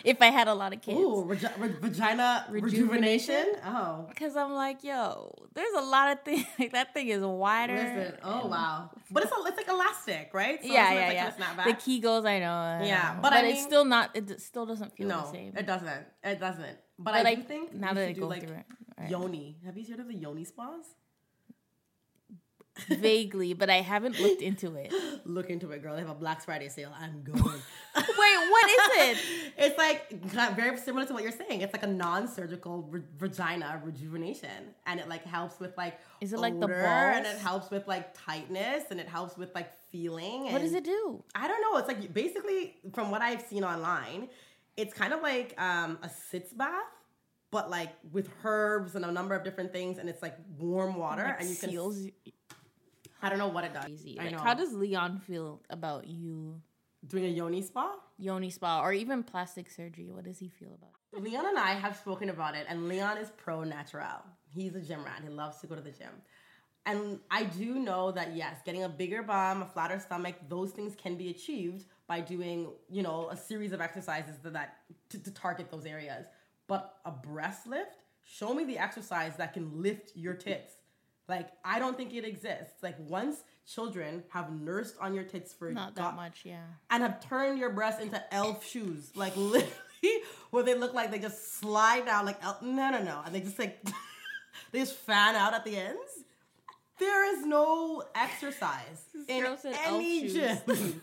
[0.03, 0.99] if I had a lot of kids.
[0.99, 3.45] Ooh, regi- re- vagina rejuvenation.
[3.65, 6.45] Oh, Because I'm like, yo, there's a lot of things.
[6.59, 7.73] Like, that thing is wider.
[7.73, 8.17] listen.
[8.23, 8.91] Oh wow.
[9.11, 10.61] But it's a, it's like elastic, right?
[10.61, 11.21] So yeah, it's not, yeah, like, yeah.
[11.31, 11.81] kinda snap The back.
[11.81, 12.51] Kegels, I know.
[12.51, 13.21] I Yeah, know.
[13.21, 14.11] but but, I it's still not.
[14.15, 15.53] It still doesn't feel no, the same.
[15.55, 16.05] it doesn't.
[16.23, 16.77] It doesn't.
[16.99, 18.65] But, But I I- do think now you that I do go like through it,
[18.99, 19.09] right.
[19.09, 19.57] yoni.
[19.65, 20.83] Have you heard of the yoni spas?
[22.87, 24.93] Vaguely, but I haven't looked into it.
[25.25, 25.93] Look into it, girl.
[25.95, 26.91] They have a Black Friday sale.
[26.99, 27.41] I'm going.
[27.95, 28.05] Wait,
[28.51, 29.17] what is it?
[29.57, 30.09] it's like
[30.55, 31.61] very similar to what you're saying.
[31.61, 36.39] It's like a non-surgical re- vagina rejuvenation, and it like helps with like Is it
[36.39, 40.51] like the odor, and it helps with like tightness, and it helps with like feeling.
[40.51, 41.23] What does it do?
[41.35, 41.77] I don't know.
[41.79, 44.29] It's like basically from what I've seen online,
[44.77, 46.71] it's kind of like um, a sitz bath,
[47.51, 51.23] but like with herbs and a number of different things, and it's like warm water,
[51.23, 51.69] Like and you can.
[51.69, 52.07] seals
[53.21, 53.87] I don't know what it does.
[53.89, 54.19] easy.
[54.19, 54.39] I Like, know.
[54.39, 56.61] how does Leon feel about you
[57.07, 57.95] doing a yoni spa?
[58.17, 60.09] yoni spa or even plastic surgery?
[60.11, 60.91] What does he feel about?
[61.13, 61.23] it?
[61.23, 64.23] Leon and I have spoken about it, and Leon is pro natural.
[64.53, 65.21] He's a gym rat.
[65.23, 66.11] He loves to go to the gym.
[66.85, 70.95] And I do know that yes, getting a bigger bum, a flatter stomach, those things
[70.95, 74.77] can be achieved by doing, you know, a series of exercises that, that
[75.09, 76.25] to, to target those areas.
[76.67, 80.73] But a breast lift, show me the exercise that can lift your tits.
[81.29, 82.81] Like I don't think it exists.
[82.81, 86.63] Like once children have nursed on your tits for Not go- that much, yeah.
[86.89, 89.71] and have turned your breasts into elf shoes, like literally,
[90.49, 92.61] where they look like they just slide down like elf.
[92.63, 93.79] No, no, no, and they just like
[94.71, 95.99] they just fan out at the ends.
[96.97, 100.57] There is no exercise in girl said elf any gym.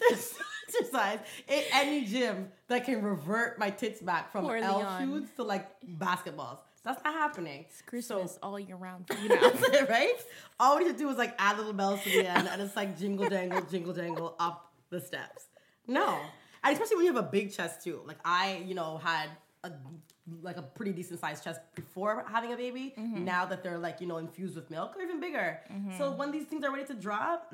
[0.00, 4.78] There's no exercise in any gym that can revert my tits back from Poor elf
[4.82, 5.02] Leon.
[5.22, 6.58] shoes to like basketballs.
[6.88, 7.66] That's not happening.
[7.68, 9.50] It's Christmas all year round for you now.
[9.50, 10.14] That's it, right?
[10.58, 12.98] All we to do is like add little bells to the end, and it's like
[12.98, 15.48] jingle jangle, jingle jangle up the steps.
[15.86, 16.18] No,
[16.64, 18.00] and especially when you have a big chest too.
[18.06, 19.28] Like I, you know, had
[19.64, 19.72] a
[20.40, 22.94] like a pretty decent sized chest before having a baby.
[22.98, 23.22] Mm-hmm.
[23.22, 25.60] Now that they're like you know infused with milk, they're even bigger.
[25.70, 25.98] Mm-hmm.
[25.98, 27.52] So when these things are ready to drop,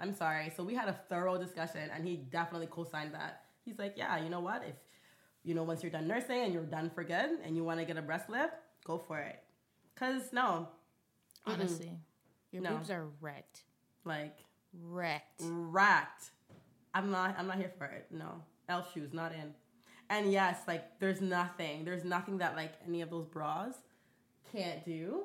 [0.00, 0.50] I'm sorry.
[0.56, 3.42] So we had a thorough discussion, and he definitely co-signed that.
[3.66, 4.64] He's like, yeah, you know what?
[4.66, 4.76] If
[5.44, 7.84] you know once you're done nursing and you're done for good, and you want to
[7.84, 9.42] get a breast lift, go for it.
[9.96, 10.68] Cause no,
[11.46, 11.90] Honestly,
[12.50, 12.76] your No.
[12.76, 13.62] boobs are wrecked.
[14.04, 14.38] like
[14.74, 15.42] Wrecked.
[15.44, 16.30] wrecked.
[16.94, 17.36] I'm not.
[17.38, 18.06] I'm not here for it.
[18.10, 19.54] No, elf shoes, not in.
[20.10, 21.84] And yes, like there's nothing.
[21.84, 23.74] There's nothing that like any of those bras
[24.52, 25.24] can't do.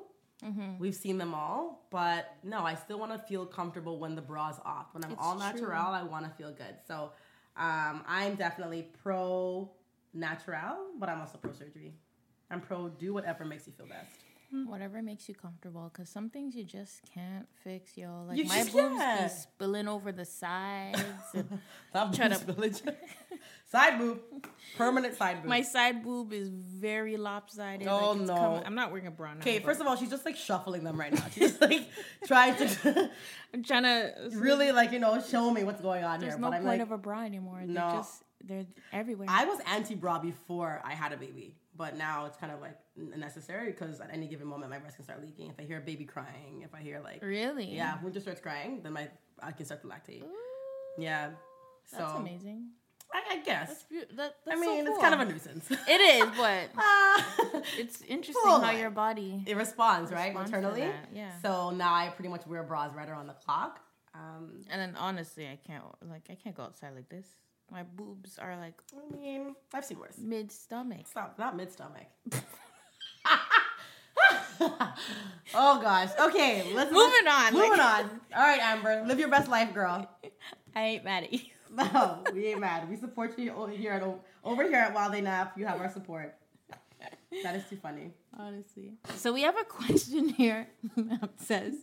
[0.78, 4.60] We've seen them all, but no, I still want to feel comfortable when the bra's
[4.64, 4.86] off.
[4.94, 5.40] When I'm It's all true.
[5.40, 6.76] natural, I want to feel good.
[6.86, 7.10] So
[7.56, 9.68] um, I'm definitely pro
[10.14, 11.94] natural, but I'm also pro surgery.
[12.50, 14.24] I'm pro do whatever makes you feel best.
[14.50, 14.66] Hmm.
[14.66, 18.24] Whatever makes you comfortable, because some things you just can't fix, yo.
[18.26, 19.22] Like You my just boobs can't.
[19.24, 21.02] be spilling over the sides.
[21.34, 22.94] and Stop Try boob to- spillage.
[23.70, 24.20] side boob,
[24.78, 25.50] permanent side boob.
[25.50, 27.86] my side boob is very lopsided.
[27.88, 28.36] Oh, like it's no.
[28.36, 29.40] coming- I'm not wearing a bra now.
[29.40, 31.26] Okay, first of all, she's just like shuffling them right now.
[31.34, 31.86] She's like
[32.26, 33.10] trying to
[33.52, 36.40] I'm trying to really like you know show me what's going on There's here.
[36.40, 37.60] no but I'm point like, of a bra anymore.
[37.66, 37.74] No.
[37.74, 39.26] They're just they're everywhere.
[39.28, 42.76] I was anti bra before I had a baby, but now it's kind of like
[43.16, 45.48] necessary because at any given moment my breast can start leaking.
[45.50, 47.66] If I hear a baby crying, if I hear like really?
[47.74, 49.08] yeah, if Winter starts crying, then my
[49.40, 50.24] I can start to lactate.
[50.98, 51.30] Yeah,
[51.86, 52.60] so That's amazing.
[53.14, 53.68] I, I guess.
[53.68, 55.66] That's, beau- that, I mean, so it's kind of a nuisance.
[55.88, 57.34] It is, but Ah.
[57.78, 59.42] it's interesting Full how your body.
[59.46, 60.34] it responds, right?
[60.34, 61.30] That, yeah.
[61.42, 63.80] So now I pretty much wear bras right around the clock.
[64.14, 67.26] Um, And then honestly, I can't like I can't go outside like this.
[67.70, 70.16] My boobs are like I mean, I've seen worse.
[70.18, 71.06] mid stomach.
[71.06, 72.06] Stop, not mid stomach.
[74.60, 76.10] oh gosh.
[76.20, 78.20] Okay, let's Moving on, Moving like- on.
[78.34, 80.08] All right, Amber, live your best life, girl.
[80.74, 81.40] I ain't mad at you.
[81.70, 82.88] No, we ain't mad.
[82.88, 84.02] We support you over here at
[84.42, 85.52] over here at While They Nap.
[85.58, 86.34] You have our support.
[87.42, 88.12] That is too funny.
[88.38, 88.94] Honestly.
[89.16, 91.74] So we have a question here that says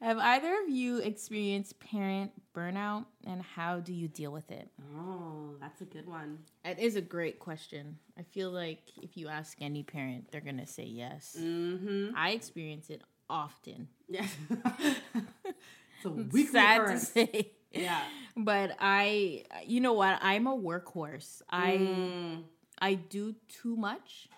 [0.00, 4.68] Have either of you experienced parent burnout and how do you deal with it?
[4.96, 6.38] Oh, that's a good one.
[6.64, 7.98] It is a great question.
[8.18, 11.36] I feel like if you ask any parent, they're gonna say yes.
[11.38, 12.16] Mm-hmm.
[12.16, 13.88] I experience it often.
[14.08, 14.34] Yes.
[15.14, 17.08] it's a weekly Sad occurrence.
[17.08, 17.50] to say.
[17.72, 18.00] Yeah.
[18.36, 20.18] but I, you know what?
[20.22, 21.42] I'm a workhorse.
[21.50, 22.42] I Mm,
[22.80, 24.28] I do too much,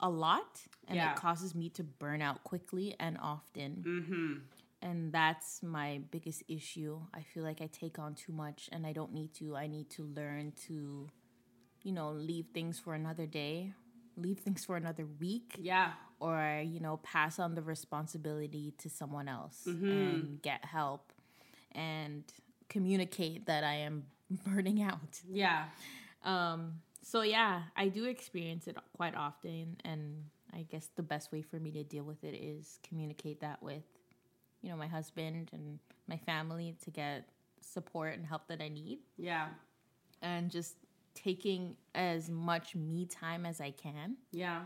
[0.00, 1.10] a lot, and Yeah.
[1.12, 3.84] it causes me to burn out quickly and often.
[3.86, 4.32] mm-hmm.
[4.82, 7.00] And that's my biggest issue.
[7.14, 9.56] I feel like I take on too much, and I don't need to.
[9.56, 11.08] I need to learn to,
[11.82, 13.72] you know, leave things for another day,
[14.16, 15.92] leave things for another week Yeah.
[16.20, 19.90] or you know pass on the responsibility to someone else Mm-hmm.
[19.90, 21.12] and get help
[21.72, 22.24] and
[22.70, 24.04] communicate that i am
[24.46, 25.64] burning out Yeah.
[26.24, 31.42] um so yeah i do experience it quite often and i guess the best way
[31.42, 33.82] for me to deal with it is communicate that with
[34.62, 35.78] you know my husband and
[36.08, 37.28] my family to get
[37.60, 39.48] support and help that i need Yeah.
[40.22, 40.76] and just
[41.14, 44.62] taking as much me time as i can Yeah.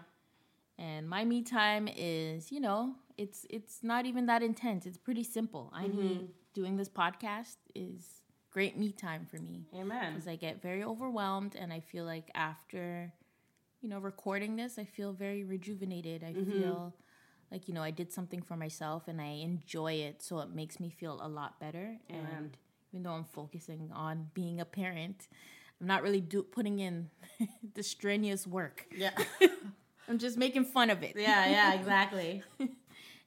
[0.78, 5.24] and my me time is you know it's it's not even that intense it's pretty
[5.24, 6.00] simple i mm-hmm.
[6.00, 10.12] need doing this podcast is great me time for me Amen.
[10.12, 13.12] because i get very overwhelmed and i feel like after
[13.82, 16.94] you know recording this i feel very rejuvenated i feel
[17.50, 20.78] like you know i did something for myself and i enjoy it so it makes
[20.80, 22.56] me feel a lot better and
[22.92, 25.28] even though i'm focusing on being a parent
[25.80, 27.08] i'm not really do- putting in
[27.74, 29.10] the strenuous work Yeah.
[30.08, 31.48] i'm just making fun of it yeah.
[31.50, 31.72] Yeah.
[31.80, 32.42] Exactly.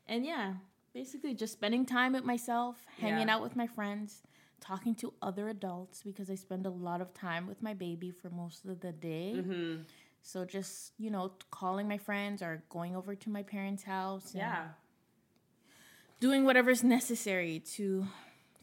[0.07, 0.53] and yeah,
[0.93, 3.35] basically just spending time with myself, hanging Yeah.
[3.35, 4.21] out with my friends,
[4.59, 8.29] talking to other adults because I spend a lot of time with my baby for
[8.29, 9.33] most of the day.
[9.37, 9.81] Mm-hmm.
[10.25, 14.39] So just, you know, calling my friends or going over to my parents' house and
[14.39, 14.67] Yeah.
[16.19, 18.07] doing whatever's necessary to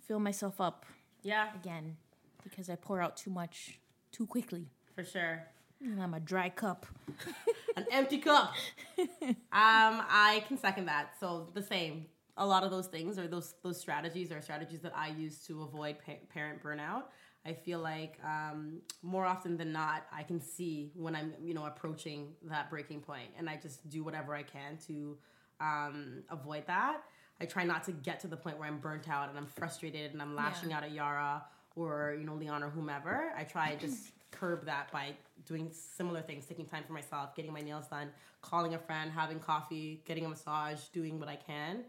[0.06, 0.86] fill myself up
[1.22, 1.54] Yeah.
[1.54, 1.98] again
[2.42, 3.78] because I pour out too much
[4.10, 4.70] too quickly.
[4.94, 5.46] For sure.
[5.82, 6.86] And I'm a dry cup.
[7.76, 8.54] An empty cup.
[8.98, 9.06] um,
[9.52, 11.14] I can second that.
[11.20, 12.06] So the same.
[12.36, 15.62] A lot of those things or those those strategies are strategies that I use to
[15.62, 17.04] avoid pa- parent burnout.
[17.46, 21.64] I feel like um, more often than not, I can see when I'm you know
[21.66, 25.16] approaching that breaking point, and I just do whatever I can to
[25.60, 27.02] um, avoid that.
[27.40, 30.12] I try not to get to the point where I'm burnt out and I'm frustrated
[30.12, 30.76] and I'm lashing Yeah.
[30.78, 31.42] out at Yara
[31.74, 33.32] or you know Leon or whomever.
[33.36, 35.14] I try just curb that by
[35.46, 38.10] doing similar things, taking time for myself, getting my nails done,
[38.42, 41.84] calling a friend, having coffee, getting a massage, doing what I can.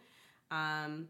[0.50, 1.08] Um,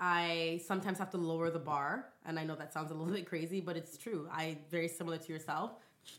[0.00, 3.26] I sometimes have to lower the bar, and I know that sounds a little bit
[3.26, 4.28] crazy, but it's true.
[4.32, 5.72] I very similar to yourself,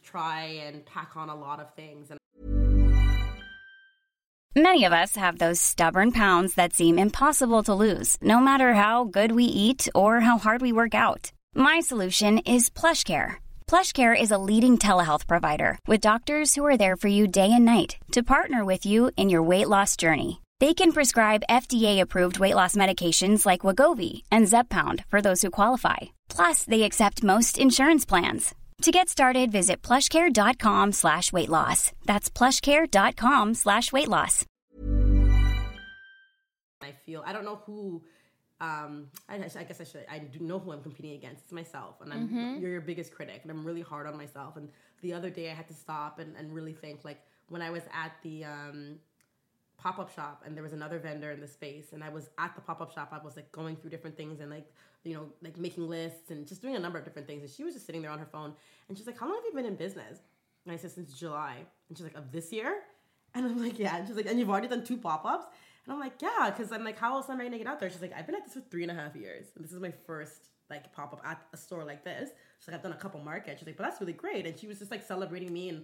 [0.04, 2.20] try and pack on a lot of things, and
[4.54, 9.06] Many of us have those stubborn pounds that seem impossible to lose, no matter how
[9.06, 11.32] good we eat or how hard we work out.
[11.56, 13.36] My solution is PlushCare.
[13.68, 17.64] PlushCare is a leading telehealth provider with doctors who are there for you day and
[17.64, 20.42] night to partner with you in your weight loss journey.
[20.62, 25.98] They can prescribe FDA-approved weight loss medications like Wegovy and Zepbound for those who qualify.
[26.30, 28.54] Plus, they accept most insurance plans.
[28.84, 31.92] To get started, visit plushcare.com slash weight loss.
[32.06, 34.46] That's plushcare.com slash weight loss.
[36.80, 38.04] I feel I don't know who.
[38.60, 40.06] Um, I, I guess I should.
[40.12, 41.46] I do know who I'm competing against.
[41.46, 44.58] It's myself, and I'm you're your biggest critic, and I'm really hard on myself.
[44.58, 44.70] And
[45.02, 47.04] the other day, I had to stop and, and really think.
[47.04, 47.20] Like
[47.50, 49.00] when I was at the um,
[49.82, 52.54] pop up shop, and there was another vendor in the space, and I was at
[52.56, 53.10] the pop up shop.
[53.12, 54.72] I was like going through different things and like
[55.04, 57.42] you know like making lists and just doing a number of different things.
[57.42, 58.54] And she was just sitting there on her phone,
[58.88, 60.20] and she's like, "How long have you been in business?"
[60.66, 61.56] And I said, "Since July."
[61.90, 62.82] And she's like, "Of this year?"
[63.34, 65.46] And I'm like, "Yeah." And she's like, "And you've already done two pop ups?"
[65.86, 67.90] And I'm like, yeah, because I'm like, how else am I gonna get out there?
[67.90, 69.48] She's like, I've been at this for three and a half years.
[69.56, 72.30] And this is my first like pop up at a store like this.
[72.60, 73.60] She's like, I've done a couple markets.
[73.60, 74.46] She's like, but that's really great.
[74.46, 75.84] And she was just like celebrating me and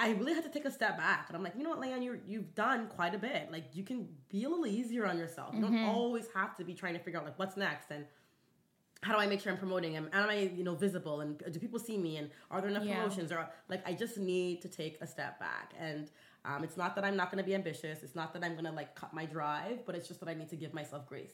[0.00, 1.26] I really had to take a step back.
[1.28, 3.52] And I'm like, you know what, Leanne, you you've done quite a bit.
[3.52, 5.54] Like you can be a little easier on yourself.
[5.54, 8.06] You don't always have to be trying to figure out like what's next and
[9.02, 9.96] how do I make sure I'm promoting?
[9.96, 11.20] Am, am I, you know, visible?
[11.20, 12.18] And do people see me?
[12.18, 12.96] And are there enough Yeah.
[13.00, 13.32] promotions?
[13.32, 15.72] Or like, I just need to take a step back.
[15.78, 16.10] And
[16.44, 18.02] um, it's not that I'm not going to be ambitious.
[18.02, 20.34] It's not that I'm going to like cut my drive, but it's just that I
[20.34, 21.32] need to give myself grace.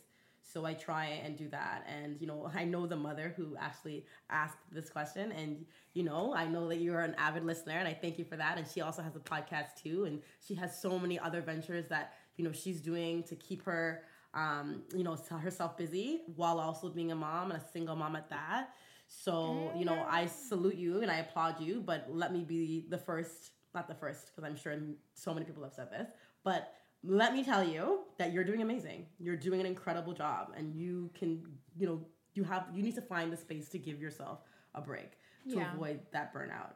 [0.52, 1.86] So I try and do that.
[1.88, 6.34] And you know, I know the mother who actually asked this question, and you know,
[6.34, 8.58] I know that you're an avid listener, and I thank you for that.
[8.58, 12.14] And she also has a podcast too, and she has so many other ventures that
[12.36, 14.02] you know she's doing to keep her
[14.36, 18.28] um, you know, herself busy while also being a mom and a single mom at
[18.28, 18.68] that.
[19.08, 22.98] So, you know, I salute you and I applaud you, but let me be the
[22.98, 24.76] first, not the first, because I'm sure
[25.14, 26.10] so many people have said this,
[26.44, 26.74] but
[27.06, 29.06] let me tell you that you're doing amazing.
[29.18, 31.42] You're doing an incredible job and you can,
[31.78, 32.00] you know,
[32.34, 34.40] you have, you need to find the space to give yourself
[34.74, 35.12] a break
[35.50, 35.72] to Yeah.
[35.72, 36.74] avoid that burnout.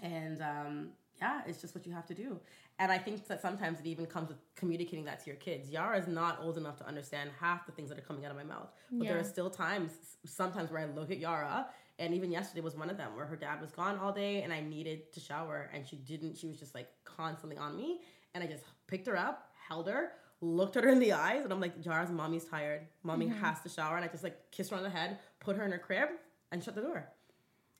[0.00, 0.88] And um,
[1.20, 2.40] yeah, it's just what you have to do.
[2.78, 5.70] And I think that sometimes it even comes with communicating that to your kids.
[5.70, 8.36] Yara is not old enough to understand half the things that are coming out of
[8.36, 8.70] my mouth.
[8.90, 9.92] But there are still times,
[10.24, 11.66] sometimes where I look at Yara,
[11.98, 14.52] and even yesterday was one of them where her dad was gone all day and
[14.52, 16.36] I needed to shower and she didn't.
[16.38, 18.00] She was just like constantly on me.
[18.34, 21.52] And I just picked her up, held her, looked at her in the eyes, and
[21.52, 22.86] I'm like, Yara's mommy's tired.
[23.02, 23.44] Mommy mm-hmm.
[23.44, 23.96] has to shower.
[23.96, 26.08] And I just like kissed her on the head, put her in her crib,
[26.50, 27.08] and shut the door.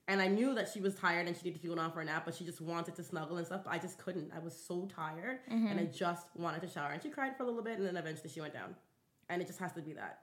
[0.08, 2.04] And I knew that she was tired and she needed to go down for a
[2.04, 3.62] nap, but she just wanted to snuggle and stuff.
[3.64, 4.32] But I just couldn't.
[4.34, 5.68] I was so tired mm-hmm.
[5.68, 6.90] and I just wanted to shower.
[6.90, 8.74] And she cried for a little bit and then eventually she went down.
[9.28, 10.20] And it just has to be that.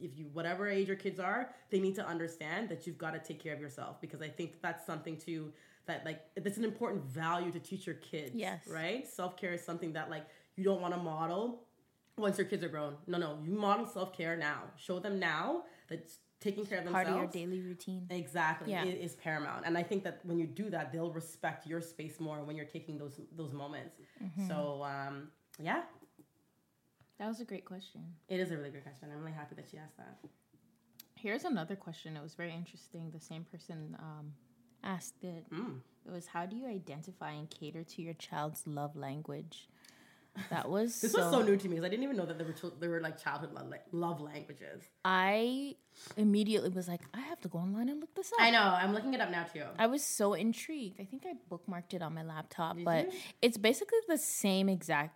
[0.00, 3.18] If you, whatever age your kids are, they need to understand that you've got to
[3.18, 5.52] take care of yourself because I think that's something too
[5.88, 8.34] that like that's an important value to teach your kids.
[8.34, 8.60] Yes.
[8.70, 9.06] Right?
[9.08, 10.26] Self care is something that like
[10.56, 11.64] you don't want to model
[12.16, 12.94] once your kids are grown.
[13.06, 14.62] No, no, you model self care now.
[14.76, 16.08] Show them now that
[16.40, 17.08] taking care of themselves.
[17.08, 18.06] Part of your daily routine.
[18.10, 18.70] Exactly.
[18.70, 18.84] Yeah.
[18.84, 19.64] It is paramount.
[19.66, 22.72] And I think that when you do that, they'll respect your space more when you're
[22.78, 23.96] taking those those moments.
[24.22, 24.48] Mm-hmm.
[24.48, 25.28] So um,
[25.60, 25.82] yeah,
[27.18, 28.02] That was a great question.
[28.28, 29.08] it is a really good question.
[29.12, 30.18] I'm really happy that she asked that.
[31.14, 32.16] Here's another question.
[32.16, 33.10] It was very interesting.
[33.10, 34.32] The same person um,
[34.82, 35.44] asked it.
[35.52, 35.80] Mm.
[36.06, 39.68] It was how do you identify and cater to your child's love language?
[40.50, 42.38] That was This so, was so new to me because I didn't even know that
[42.38, 44.82] there were there were like childhood love, like, love languages.
[45.04, 45.76] I
[46.16, 48.40] immediately was like, I have to go online and look this up.
[48.40, 48.62] I know.
[48.62, 49.64] I'm looking it up now too.
[49.78, 51.00] I was so intrigued.
[51.00, 53.08] I think I bookmarked it on my laptop, but
[53.42, 55.14] it's basically the same exact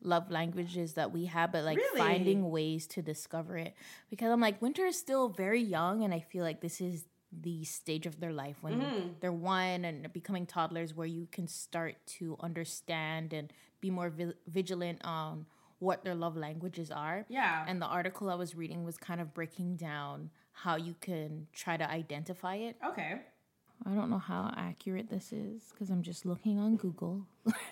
[0.00, 1.98] love languages that we have, but like Really?
[1.98, 3.74] finding ways to discover it.
[4.10, 7.04] Because I'm like, Winter is still very young, and I feel like this is
[7.42, 9.08] the stage of their life when Mm-hmm.
[9.20, 14.34] they're one and becoming toddlers where you can start to understand and be more vi-
[14.46, 15.46] vigilant on
[15.78, 17.26] what their love languages are.
[17.28, 17.64] Yeah.
[17.68, 21.76] And the article I was reading was kind of breaking down how you can try
[21.76, 22.76] to identify it.
[22.86, 23.20] Okay.
[23.84, 27.26] I don't know how accurate this is because I'm just looking on Google.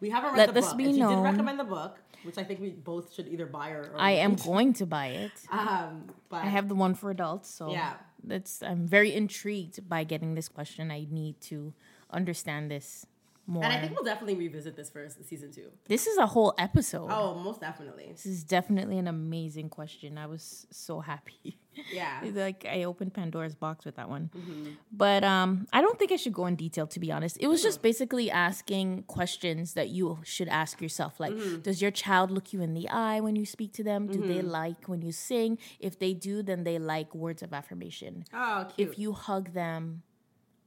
[0.00, 0.76] We haven't read Let the this book.
[0.78, 1.22] be and she did known.
[1.22, 3.92] recommend the book, which I think we both should either buy or.
[3.94, 5.32] or I am going to buy it.
[5.50, 7.94] Um, but I have the one for adults, so Yeah.
[8.26, 10.90] That's I'm very intrigued by getting this question.
[10.90, 11.72] I need to
[12.10, 13.06] understand this
[13.46, 13.62] more.
[13.64, 15.70] and I think we'll definitely revisit this for season two.
[15.86, 17.08] this is a whole episode.
[17.10, 18.08] Oh, most definitely.
[18.12, 20.16] This is definitely an amazing question.
[20.18, 21.58] I was so happy.
[21.92, 22.20] Yeah.
[22.34, 24.30] like I opened Pandora's box with that one.
[24.36, 24.70] Mm-hmm.
[24.92, 27.36] But um I don't think I should go in detail to be honest.
[27.40, 31.60] It was just basically asking questions that you should ask yourself like Mm-hmm.
[31.60, 34.06] does your child look you in the eye when you speak to them?
[34.06, 35.58] Do they like when you sing?
[35.80, 38.24] If they do, then they like words of affirmation.
[38.32, 38.88] Oh, cute.
[38.88, 40.02] If you hug them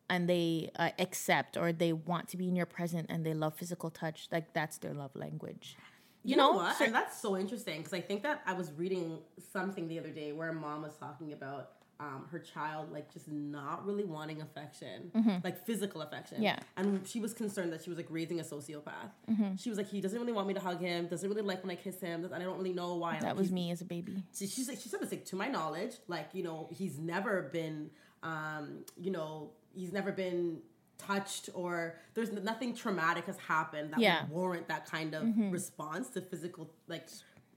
[0.09, 3.55] and they uh, accept or they want to be in your present and they love
[3.55, 5.75] physical touch, like that's their love language.
[6.23, 6.81] You, know, what?
[6.81, 9.19] and that's so interesting because I think that I was reading
[9.53, 13.27] something the other day where a mom was talking about um, her child like just
[13.27, 15.11] not really wanting affection,
[15.43, 16.37] like physical affection.
[16.37, 16.43] Mm-hmm.
[16.43, 16.59] Yeah.
[16.75, 19.57] And she was concerned that she was like raising a sociopath.
[19.57, 21.71] She was like, he doesn't really want me to hug him, doesn't really like when
[21.71, 23.13] I kiss him, and I don't really know why.
[23.19, 24.23] That Like, was me as a baby.
[24.37, 27.89] she, like, she said this like to my knowledge, like you know, he's never been,
[28.21, 30.59] um, you know, he's never been
[30.97, 34.17] touched or there's nothing traumatic has happened that Yeah.
[34.17, 34.31] Mm-hmm.
[34.33, 37.07] would warrant that kind of response to physical like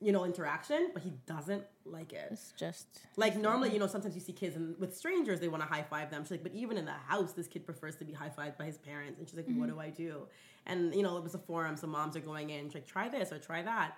[0.03, 2.29] you know interaction but he doesn't like it.
[2.33, 5.62] It's just like normally you know sometimes you see kids and with strangers they want
[5.62, 6.23] to high five them.
[6.25, 8.66] She's like but even in the house this kid prefers to be high fived by
[8.66, 9.18] his parents.
[9.18, 10.27] And she's like what do i do?
[10.66, 13.09] And you know it was a forum so moms are going in she's like try
[13.09, 13.97] this or try that.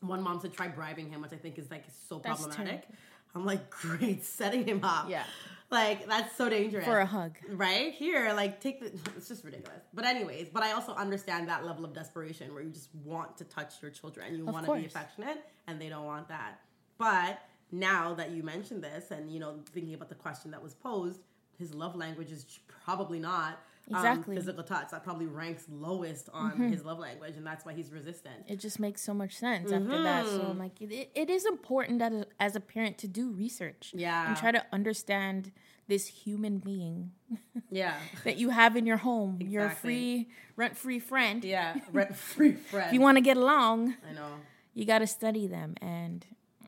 [0.00, 2.66] One mom said try bribing him which i think is like so That's problematic.
[2.82, 2.94] terrible.
[3.34, 5.08] I'm like great setting him up.
[5.08, 5.24] Yeah.
[5.70, 6.84] like that's so dangerous.
[6.84, 7.36] For a hug.
[7.50, 7.92] right?
[7.94, 9.82] Here like take the it's just ridiculous.
[9.94, 13.44] But anyways but i also understand that level of desperation where you just want to
[13.44, 14.34] touch your children.
[14.36, 16.60] You want to be affectionate and they don't want that.
[16.98, 20.74] But now that you mentioned this and you know thinking about the question that was
[20.74, 21.20] posed
[21.58, 23.60] his love language is probably not
[23.90, 24.36] um, Exactly.
[24.36, 28.44] physical touch that probably ranks lowest on his love language and that's why he's resistant
[28.48, 30.26] It just makes so much sense after that.
[30.26, 30.50] So Mm-hmm.
[30.50, 33.92] I'm like, it, it is important that as- as a parent to do research.
[33.96, 34.28] Yeah.
[34.28, 35.50] And try to understand
[35.88, 37.10] this human being
[37.70, 39.90] yeah that you have in your home, your Exactly.
[39.94, 41.44] free, rent free friend.
[41.44, 44.32] yeah rent free friend If you want to get along, i know
[44.74, 45.74] you got to study them.
[45.82, 46.24] And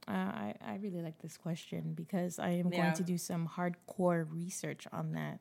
[0.07, 2.83] uh, I, I really like this question because I am Yeah.
[2.83, 5.39] going to do some hardcore research on that.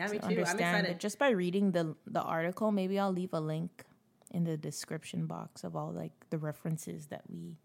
[0.00, 2.98] Yeah me to too i'm understand excited it just by reading the the article maybe
[2.98, 3.84] i'll leave a link
[4.32, 7.56] in the description box of all like the references that we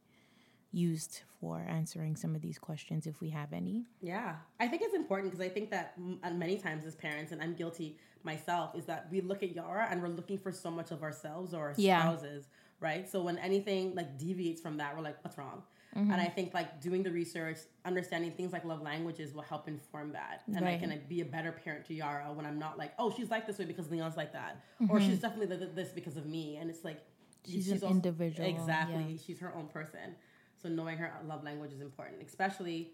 [0.72, 4.94] used for answering some of these questions if we have any Yeah, I think it's
[4.94, 8.76] important because I think that m- uh, many times as parents, and I'm guilty myself,
[8.76, 11.62] is that we look at Yara and we're looking for so much of ourselves or
[11.70, 12.02] our Yeah.
[12.02, 12.50] spouses,
[12.82, 13.08] right?
[13.10, 15.64] So when anything like deviates from that, we're like, what's wrong?
[16.02, 16.36] And I mm-hmm.
[16.36, 20.44] think like doing the research, understanding things like love languages will help inform that.
[20.54, 23.14] And I can like, be a better parent to Yara when I'm not like, oh,
[23.16, 25.08] she's like this way because Leon's like that, or mm-hmm.
[25.08, 26.58] she's definitely th- th- this because of me.
[26.58, 27.00] And it's like
[27.48, 29.18] She's an individual, Exactly, yeah.
[29.26, 30.16] she's her own person.
[30.62, 32.92] So knowing her love language is important, especially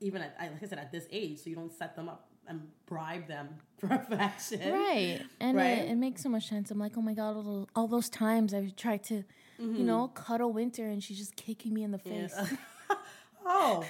[0.00, 2.62] even at like I said at this age, so you don't set them up and
[2.86, 3.48] bribe them
[3.78, 4.72] for affection.
[4.72, 5.20] Right.
[5.38, 5.78] And uh, Right?
[5.78, 6.70] It, it makes so much sense.
[6.70, 9.24] I'm like, oh my God, all those, all those times I've tried to,
[9.60, 10.22] you know, mm-hmm.
[10.22, 12.34] cuddle Winter and she's just kicking me in the face.
[13.46, 13.84] Oh,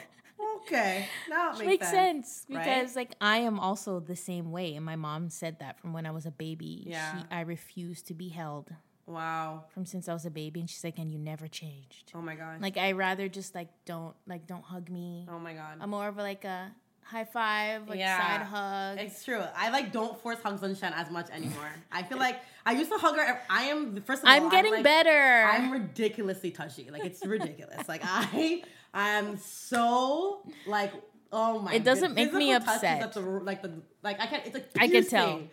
[0.62, 1.06] okay.
[1.28, 2.64] Now it makes, Makes sense right?
[2.64, 6.06] because like I am also the same way, and my mom said that from when
[6.06, 6.84] I was a baby.
[6.86, 7.18] Yeah.
[7.18, 8.70] she, I refused to be held
[9.06, 9.64] Wow.
[9.74, 12.12] from since I was a baby, and she's like, and you never changed.
[12.14, 12.62] Oh my god.
[12.62, 15.26] Like I rather just like don't like don't hug me.
[15.30, 15.78] oh my god.
[15.80, 18.18] I'm more of like a high five, like Yeah.
[18.18, 18.98] side hug.
[18.98, 19.42] It's true.
[19.56, 21.70] I like don't force hugs on Shen as much anymore.
[21.90, 23.40] I feel like I used to hug her.
[23.50, 24.34] I am first of all.
[24.34, 25.48] I'm getting like, better.
[25.50, 26.88] I'm ridiculously touchy.
[26.90, 27.88] Like it's ridiculous.
[27.88, 28.62] like I,
[28.94, 30.92] I'm so like.
[31.32, 31.72] Oh my!
[31.74, 33.12] It doesn't make me Physical touch is upset.
[33.12, 33.70] the, like the
[34.02, 34.46] like I can't.
[34.46, 35.26] It's like I can tell.
[35.26, 35.50] piercing.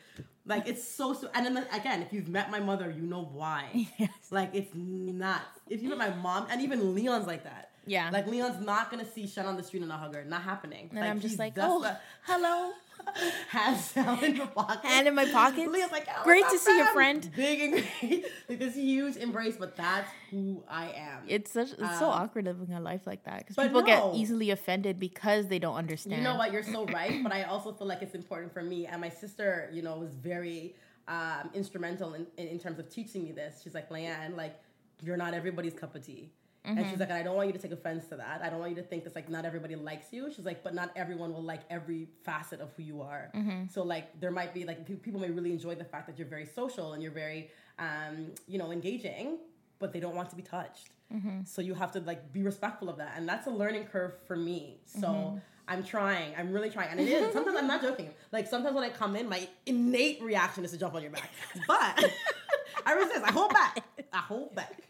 [0.47, 1.29] Like it's so so.
[1.35, 3.87] And then like, again, if you've met my mother, you know why.
[3.99, 4.09] Yes.
[4.31, 5.41] Like it's not.
[5.69, 7.71] If you met my mom, and even Leon's like that.
[7.87, 8.09] Yeah.
[8.11, 10.23] Like Leon's not gonna see Shen on the street and not hug her.
[10.25, 10.89] Not happening.
[10.91, 11.89] and I'm just like, oh,
[12.23, 12.71] hello.
[13.49, 14.83] hands down in your pocket.
[14.83, 15.71] Hand in my pocket.
[15.71, 17.29] Leah's like, oh, Great to see your friend.
[17.35, 18.25] Big and great.
[18.49, 21.21] like this huge embrace, but that's who I am.
[21.27, 23.87] It's such it's so awkward living a life like that because Um, people no.
[23.87, 26.17] get easily offended because they don't understand.
[26.17, 26.51] you know what?
[26.51, 28.87] You're so right, but I also feel like it's important for me.
[28.87, 30.75] And my sister, you know, was very
[31.07, 33.61] um, instrumental in, in, in terms of teaching me this.
[33.63, 34.55] She's like, Leanne, like,
[35.01, 36.31] you're not everybody's cup of tea.
[36.67, 36.89] And Mm-hmm.
[36.91, 38.41] she's like, I don't want you to take offense to that.
[38.43, 40.29] I don't want you to think that's like not everybody likes you.
[40.35, 43.31] She's like, but not everyone will like every facet of who you are.
[43.35, 43.67] Mm-hmm.
[43.71, 46.45] So like, there might be like people may really enjoy the fact that you're very
[46.45, 47.49] social and you're very,
[47.79, 49.37] um, you know, engaging,
[49.79, 50.89] but they don't want to be touched.
[51.15, 51.43] Mm-hmm.
[51.45, 54.35] So you have to like be respectful of that, and that's a learning curve for
[54.35, 54.81] me.
[54.85, 55.37] So Mm-hmm.
[55.69, 56.33] I'm trying.
[56.37, 57.33] I'm really trying, and it is.
[57.33, 58.11] Sometimes I'm not joking.
[58.31, 61.29] Like sometimes when I come in, my innate reaction is to jump on your back,
[61.67, 62.05] but
[62.85, 63.21] I resist.
[63.25, 63.83] I hold back.
[64.13, 64.81] I hold back.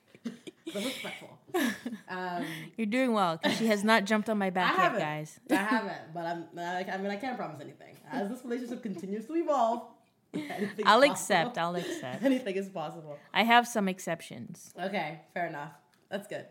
[0.73, 1.36] So respectful.
[2.09, 2.45] Um,
[2.77, 5.39] You're doing well because she has not jumped on my I back yet, guys.
[5.51, 6.45] I haven't, but I'm.
[6.57, 7.97] I I mean, I can't promise anything.
[8.11, 9.83] As this relationship continues to evolve,
[10.35, 11.03] I'll possible.
[11.03, 11.57] accept.
[11.57, 12.23] I'll accept.
[12.31, 13.17] Anything is possible.
[13.33, 14.73] I have some exceptions.
[14.81, 15.71] Okay, fair enough.
[16.09, 16.45] That's good.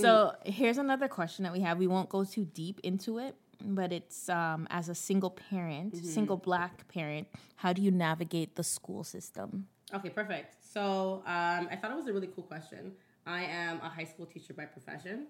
[0.00, 1.78] So here's another question that we have.
[1.78, 6.06] We won't go too deep into it, but it's um, as a single parent, Mm-hmm.
[6.06, 9.66] single black parent, how do you navigate the school system?
[9.92, 10.54] Okay, perfect.
[10.72, 12.92] So um, I thought it was a really cool question.
[13.26, 15.26] I am a high school teacher by profession,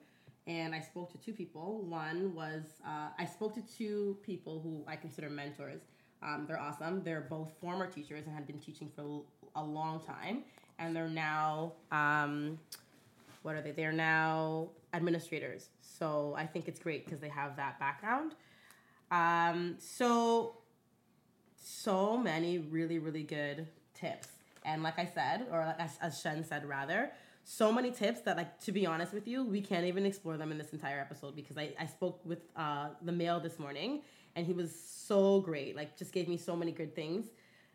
[0.47, 1.82] and I spoke to two people.
[1.82, 5.82] One was uh, I spoke to two people who I consider mentors.
[6.22, 7.03] Um, they're awesome.
[7.03, 9.22] They're both former teachers and had been teaching for
[9.57, 10.42] a long time,
[10.78, 12.59] and they're now um,
[13.42, 13.72] what are they?
[13.72, 15.68] They're now administrators.
[15.80, 18.34] So I think it's great because they have that background.
[19.11, 20.59] Um, so
[21.64, 24.28] so many really really good tips
[24.66, 27.11] and like i said or as, as shen said rather
[27.45, 30.51] so many tips that like to be honest with you we can't even explore them
[30.51, 34.01] in this entire episode because i, I spoke with uh, the male this morning
[34.34, 37.26] and he was so great like just gave me so many good things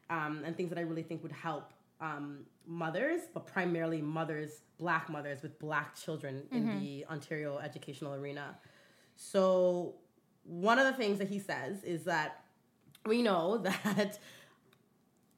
[0.09, 5.09] um, and things that i really think would help um, mothers but primarily mothers black
[5.09, 8.57] mothers with black children in the ontario educational arena.
[9.15, 9.95] So
[10.43, 12.43] one of the things that he says is that
[13.05, 14.17] we know that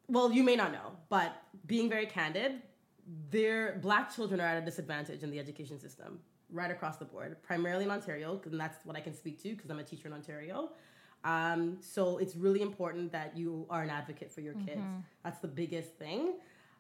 [0.07, 2.61] well you may not know but being very candid
[3.30, 6.20] their black children are at a disadvantage in the education system
[6.52, 9.70] right across the board primarily in ontario and that's what i can speak to because
[9.70, 10.70] i'm a teacher in ontario.
[11.24, 14.82] Um, so it's really important that you are an advocate for your kids.
[15.24, 16.34] That's the biggest thing.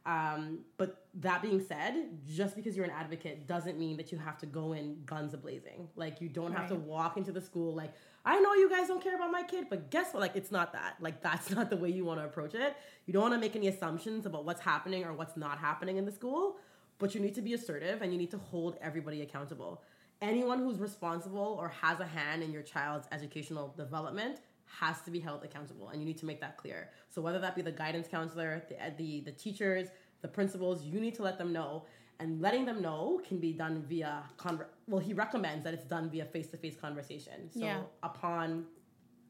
[0.07, 4.39] Um, but that being said just because you're an advocate doesn't mean that you have
[4.39, 5.89] to go in guns a-blazing.
[5.95, 7.93] Like you don't have to walk into the school like
[8.23, 10.19] I know you guys don't care about my kid, but guess what?
[10.19, 10.97] Like, it's not that.
[10.99, 12.75] Like, that's not the way you want to approach it.
[13.05, 16.05] You don't want to make any assumptions about what's happening or what's not happening in
[16.05, 16.57] the school,
[16.99, 19.81] but you need to be assertive and you need to hold everybody accountable.
[20.21, 24.37] Anyone who's responsible or has a hand in your child's educational development
[24.79, 26.89] has to be held accountable, and you need to make that clear.
[27.09, 29.89] So, whether that be the guidance counselor, the, the, the teachers,
[30.21, 31.83] the principals, you need to let them know
[32.21, 36.09] and letting them know can be done via conver- well he recommends that it's done
[36.09, 37.49] via face-to-face conversation.
[37.51, 37.81] So Yeah.
[38.03, 38.65] upon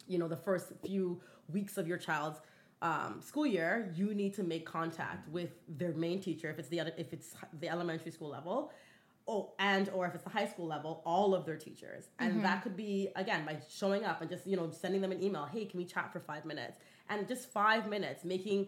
[0.08, 1.22] you know the first few
[1.56, 2.39] weeks of your child's
[2.82, 6.80] um, school year you need to make contact with their main teacher if it's the
[6.82, 7.30] other if it's
[7.62, 8.72] the elementary school level
[9.28, 12.04] oh and or if it's the high school level all of their teachers.
[12.20, 15.22] And that could be again by showing up and just you know sending them an
[15.24, 16.78] email hey can we chat for five minutes?
[17.10, 18.68] And just five minutes making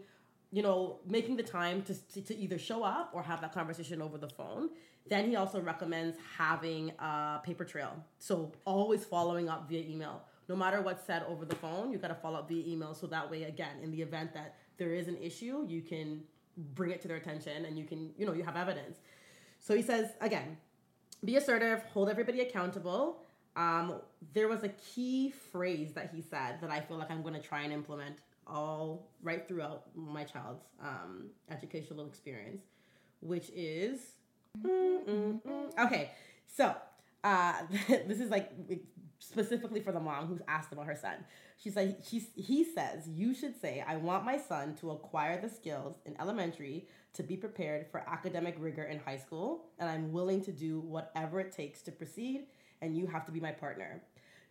[0.54, 4.04] you know, making the time to, to, to either show up or have that conversation
[4.04, 4.70] over the phone
[5.08, 7.92] Then he also recommends having a paper trail.
[8.20, 10.22] So always following up via email.
[10.48, 12.94] No matter what's said over the phone, you got to follow up via email.
[12.94, 16.22] So that way, again, in the event that there is an issue, you can
[16.76, 18.98] bring it to their attention and you can, you know, you have evidence.
[19.60, 20.58] So he says, again,
[21.26, 23.24] be assertive, hold everybody accountable.
[23.56, 24.02] Um,
[24.34, 27.42] there was a key phrase that he said that I feel like I'm going to
[27.42, 28.18] try and implement
[28.48, 32.64] all right throughout my child's um, educational experience,
[33.22, 34.00] which is
[35.80, 36.12] okay.
[36.48, 36.76] So
[37.24, 37.54] uh,
[37.88, 38.52] this is like
[39.20, 41.16] specifically for the mom who's asked about her son.
[41.58, 45.48] She's like, she's, he says, you should say, I want my son to acquire the
[45.48, 50.44] skills in elementary to be prepared for academic rigor in high school, and I'm willing
[50.44, 52.48] to do whatever it takes to proceed,
[52.82, 54.02] and you have to be my partner.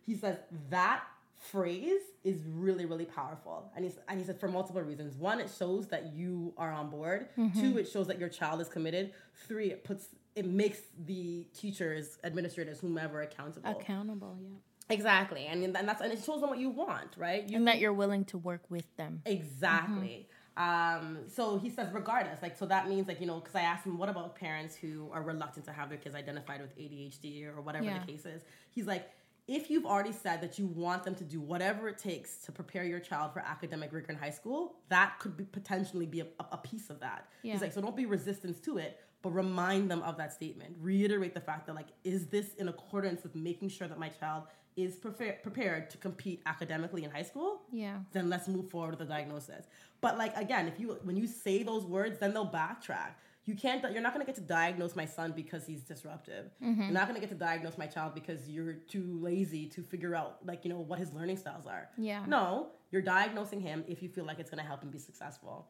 [0.01, 0.37] He says
[0.69, 1.03] that
[1.43, 3.71] phrase is really really powerful.
[3.75, 5.15] And he's and he said for multiple reasons.
[5.15, 7.27] One it shows that you are on board.
[7.37, 7.59] Mm-hmm.
[7.59, 9.11] two it shows that your child is committed.
[9.47, 13.69] Three it puts it makes the teachers administrators whomever accountable.
[13.69, 14.49] Accountable yeah.
[14.89, 15.45] Exactly.
[15.47, 17.47] And, and that's and it shows them what you want right?
[17.47, 19.21] You, and that you're willing to work with them.
[19.25, 20.27] Exactly.
[20.57, 21.03] Mm-hmm.
[21.03, 23.87] um so he says regardless like so that means like you know because i asked
[23.87, 27.59] him what about parents who are reluctant to have their kids identified with adhd or
[27.61, 27.97] whatever yeah.
[27.99, 28.43] the case is?
[28.69, 29.09] He's like
[29.47, 32.85] if you've already said that you want them to do whatever it takes to prepare
[32.85, 36.57] your child for academic rigor in high school, that could be potentially be a, a
[36.57, 37.27] piece of that.
[37.41, 37.53] Yeah.
[37.53, 40.75] He's like, so don't be resistance to it, but remind them of that statement.
[40.79, 44.43] Reiterate the fact that like, is this in accordance with making sure that my child
[44.77, 47.63] is prefer- prepared to compete academically in high school?
[47.71, 47.97] Yeah.
[48.13, 49.65] Then let's move forward with the diagnosis.
[49.99, 53.15] But like again, if you when you say those words, then they'll backtrack
[53.45, 56.51] you can't you're not going to get to diagnose my son because he's disruptive.
[56.63, 56.81] Mm-hmm.
[56.81, 60.15] you're not going to get to diagnose my child because you're too lazy to figure
[60.15, 61.89] out like you know what his learning styles are.
[61.97, 62.23] Yeah.
[62.27, 65.67] No you're diagnosing him if you feel like it's going to help him be successful.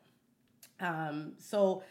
[0.79, 1.83] Um so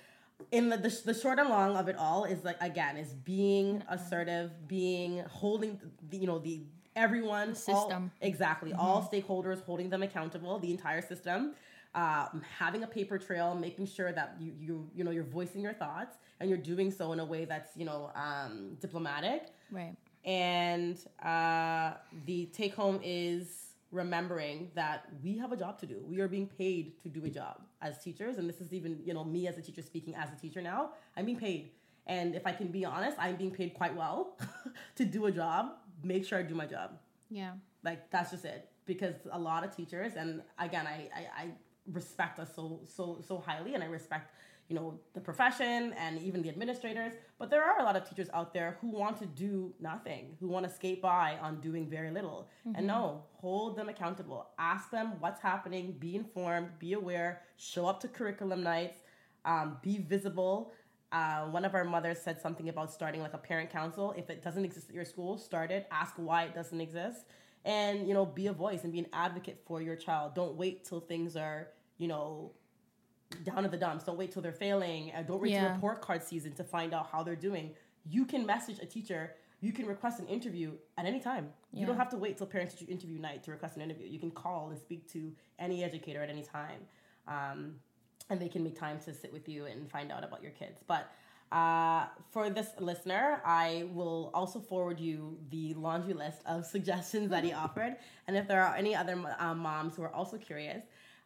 [0.50, 3.78] in the, the, the short and long of it all is like again is being
[3.78, 3.92] mm-hmm.
[3.92, 5.80] assertive being holding
[6.10, 6.62] the, you know the
[6.94, 8.70] everyone system all, exactly.
[8.70, 8.80] Mm-hmm.
[8.80, 11.54] all stakeholders holding them accountable the entire system
[11.94, 15.74] um, having a paper trail, making sure that you you you know you're voicing your
[15.74, 19.48] thoughts and you're doing so in a way that's you know um, diplomatic.
[19.70, 19.94] Right.
[20.24, 21.94] And uh,
[22.26, 26.02] the take home is remembering that we have a job to do.
[26.06, 29.12] We are being paid to do a job as teachers, and this is even you
[29.12, 30.90] know me as a teacher speaking as a teacher now.
[31.16, 31.72] I'm being paid,
[32.06, 34.38] and if I can be honest, I'm being paid quite well
[34.96, 35.72] to do a job.
[36.02, 36.98] Make sure I do my job.
[37.30, 37.52] Yeah.
[37.84, 38.68] Like that's just it.
[38.84, 41.50] Because a lot of teachers, and again, I, I, I
[41.90, 44.32] respect us so so so highly and I respect
[44.68, 48.28] you know the profession and even the administrators but there are a lot of teachers
[48.32, 52.10] out there who want to do nothing who want to skate by on doing very
[52.10, 52.48] little.
[52.66, 52.76] Mm-hmm.
[52.76, 54.46] and no hold them accountable.
[54.58, 58.98] Ask them what's happening be informed be aware show up to curriculum nights
[59.44, 60.72] um, be visible.
[61.10, 64.14] Uh, one of our mothers said something about starting like a parent council.
[64.16, 65.88] If it doesn't exist at your school start it.
[65.90, 67.26] Ask why it doesn't exist
[67.64, 70.34] and you know be a voice and be an advocate for your child.
[70.34, 72.52] Don't wait till things are you know
[73.44, 74.04] down in the dumps.
[74.04, 75.12] Don't wait till they're failing.
[75.26, 75.62] Don't wait yeah.
[75.62, 77.74] till report card season to find out how they're doing.
[78.04, 79.34] You can message a teacher.
[79.60, 81.48] You can request an interview at any time.
[81.72, 81.80] Yeah.
[81.80, 84.08] you don't have to wait till parent teacher interview night to request an interview.
[84.08, 86.80] You can call and speak to any educator at any time
[87.28, 87.76] um,
[88.30, 90.80] and they can make time to sit with you and find out about your kids.
[90.86, 91.10] But
[91.52, 97.44] uh, for this listener, I will also forward you the laundry list of suggestions that
[97.44, 97.96] he offered.
[98.26, 100.82] And if there are any other um, moms who are also curious,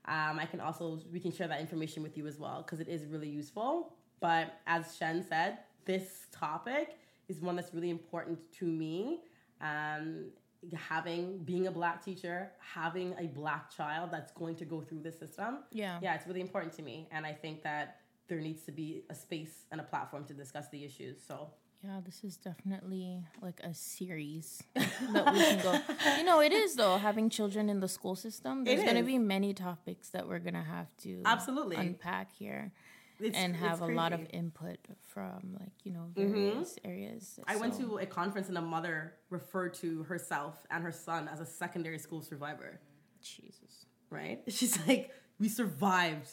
[0.07, 2.89] um, I can also we can share that information with you as well because it
[2.89, 3.95] is really useful.
[4.21, 6.99] But as Shen said, this topic
[7.29, 9.21] is one that's really important to me.
[9.61, 10.27] Um,
[10.75, 15.13] having being a black teacher, having a black child that's going to go through the
[15.13, 18.73] system, yeah, yeah, it's really important to me, and I think that there needs to
[18.73, 21.19] be a space and a platform to discuss the issues.
[21.27, 21.51] So
[21.83, 25.79] yeah, this is definitely like a series that we can go.
[26.17, 28.65] You know, it is though having children in the school system.
[28.65, 32.73] There's going to be many topics that we're going to have to absolutely unpack here.
[33.19, 36.91] It's, and have a lot of input from like you know various mm-hmm.
[36.91, 37.39] areas.
[37.47, 37.61] I so.
[37.61, 41.47] went to a conference and a mother referred to herself and her son as a
[41.47, 42.79] secondary school survivor.
[43.23, 44.43] Jesus, right?
[44.49, 46.29] She's like, we survived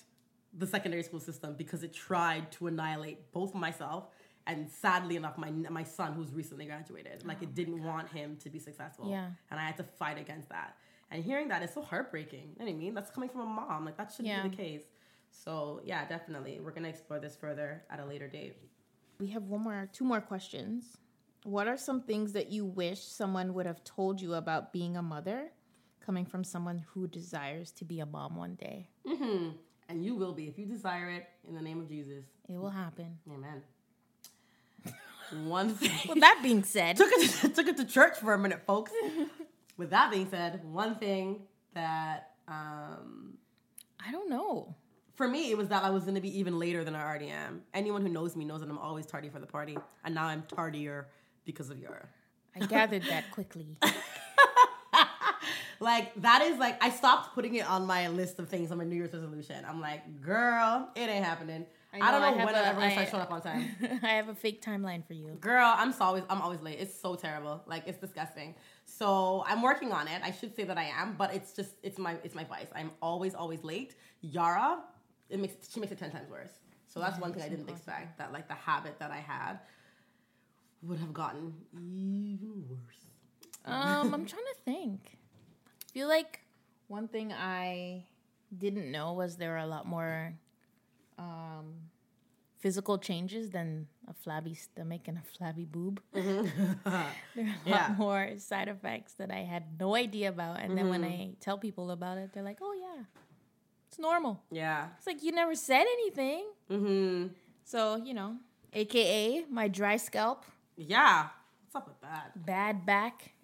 [0.58, 4.10] the secondary school system because it tried to annihilate both myself
[4.45, 7.26] and sadly enough my my son who's recently graduated.
[7.26, 9.10] Like oh it didn't want him to be successful.
[9.10, 9.30] Yeah.
[9.49, 10.76] And i had to fight against that.
[11.12, 12.54] And hearing that is so heartbreaking.
[12.54, 12.93] You know what i mean?
[12.93, 13.86] That's coming from a mom.
[13.86, 14.43] Like that shouldn't yeah.
[14.43, 14.84] be the case.
[15.32, 16.60] So yeah definitely.
[16.62, 18.58] We're gonna explore this further at a later date.
[19.20, 20.97] We have one more two more questions.
[21.45, 25.01] What are some things that you wish someone would have told you about being a
[25.01, 25.51] mother
[25.99, 28.89] coming from someone who desires to be a mom one day?
[29.06, 29.49] Mm-hmm
[29.89, 32.23] and you will be if you desire it in the name of Jesus.
[32.49, 33.17] It will happen.
[33.31, 33.61] Amen.
[35.45, 36.09] one thing.
[36.09, 38.91] With that being said, took it to, took it to church for a minute, folks.
[39.77, 41.41] With that being said, one thing
[41.73, 43.34] that um,
[44.05, 44.75] I don't know.
[45.15, 47.29] for me it was that I was going to be even later than I already
[47.29, 47.61] am.
[47.73, 50.43] Anyone who knows me knows that I'm always tardy for the party, and now I'm
[50.43, 51.05] tardier
[51.45, 52.07] because of Yara.
[52.55, 53.77] I gathered that quickly.
[55.84, 58.86] Like that is like I stopped putting it on my list of things on my
[58.86, 59.65] New Year's resolution.
[59.67, 61.65] I'm like, girl, it ain't happening.
[61.91, 63.67] I, know, don't know I when I'm ever gonna start showing up on time.
[64.01, 65.38] I have a fake timeline for you.
[65.41, 66.79] Girl, I'm so always I'm always late.
[66.79, 67.61] It's so terrible.
[67.67, 68.55] Like it's disgusting.
[68.86, 70.21] So I'm working on it.
[70.23, 72.67] I should say that I am, but it's just it's my it's my vice.
[72.73, 73.95] I'm always always late.
[74.21, 74.79] Yara,
[75.29, 76.51] it makes she makes it ten times worse.
[76.88, 78.19] So that's one thing I didn't expect.
[78.19, 79.59] That like the habit that I had
[80.81, 83.03] would have gotten even worse.
[83.65, 85.17] Um, I'm trying to think.
[85.93, 86.39] I feel like
[86.87, 88.05] one thing I
[88.57, 90.33] didn't know was there are a lot more
[91.19, 91.75] um,
[92.59, 96.01] physical changes than a flabby stomach and a flabby boob.
[96.13, 96.23] there
[96.87, 97.71] are a Yeah.
[97.89, 100.61] lot more side effects that I had no idea about.
[100.61, 103.03] And then when I tell people about it, they're like, oh, yeah,
[103.87, 104.41] it's normal.
[104.49, 104.87] Yeah.
[104.97, 106.45] It's like, you never said anything.
[106.71, 107.27] Mm-hmm.
[107.65, 108.37] So, you know,
[108.73, 110.43] AKA my dry scalp,
[110.75, 111.27] Yeah.
[111.71, 112.45] What's up with that?
[112.45, 113.31] bad back.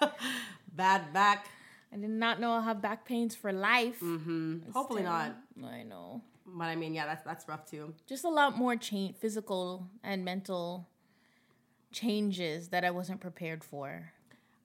[0.78, 1.48] Bad back.
[1.92, 3.98] I did not know I'll have back pains for life.
[4.00, 4.70] Mm-hmm.
[4.72, 5.36] Hopefully not.
[5.64, 6.22] I know.
[6.46, 7.94] But I mean, yeah, that's that's rough too.
[8.06, 10.86] Just a lot more change, physical and mental
[11.90, 14.12] changes that I wasn't prepared for.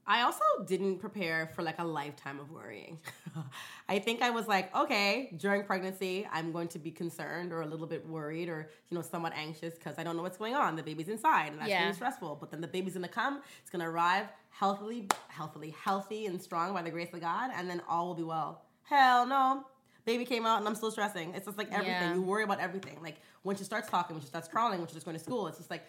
[0.06, 2.99] I also didn't prepare for like a lifetime of worrying.
[3.89, 7.66] I think I was like, okay, during pregnancy, I'm going to be concerned or a
[7.66, 10.76] little bit worried or, you know, somewhat anxious because I don't know what's going on.
[10.76, 11.84] The baby's inside and that's Yeah.
[11.84, 12.38] really stressful.
[12.39, 16.82] But then the baby's gonna come, it's gonna arrive healthily, healthily, healthy and strong by
[16.82, 18.64] the grace of God, and then all will be well.
[18.84, 19.66] Hell no.
[20.06, 21.34] Baby came out and I'm still stressing.
[21.34, 21.93] It's just like everything.
[21.93, 22.14] Yeah.
[22.16, 22.99] You worry about everything.
[23.01, 25.47] Like when she starts talking, when she starts crawling, when she's just going to school,
[25.47, 25.84] it's just like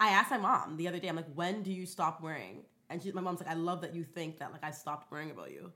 [0.00, 2.64] I asked my mom the other day, I'm like, when do you stop worrying?
[2.90, 5.30] And she, my mom's like, I love that you think that like I stopped worrying
[5.30, 5.72] about you.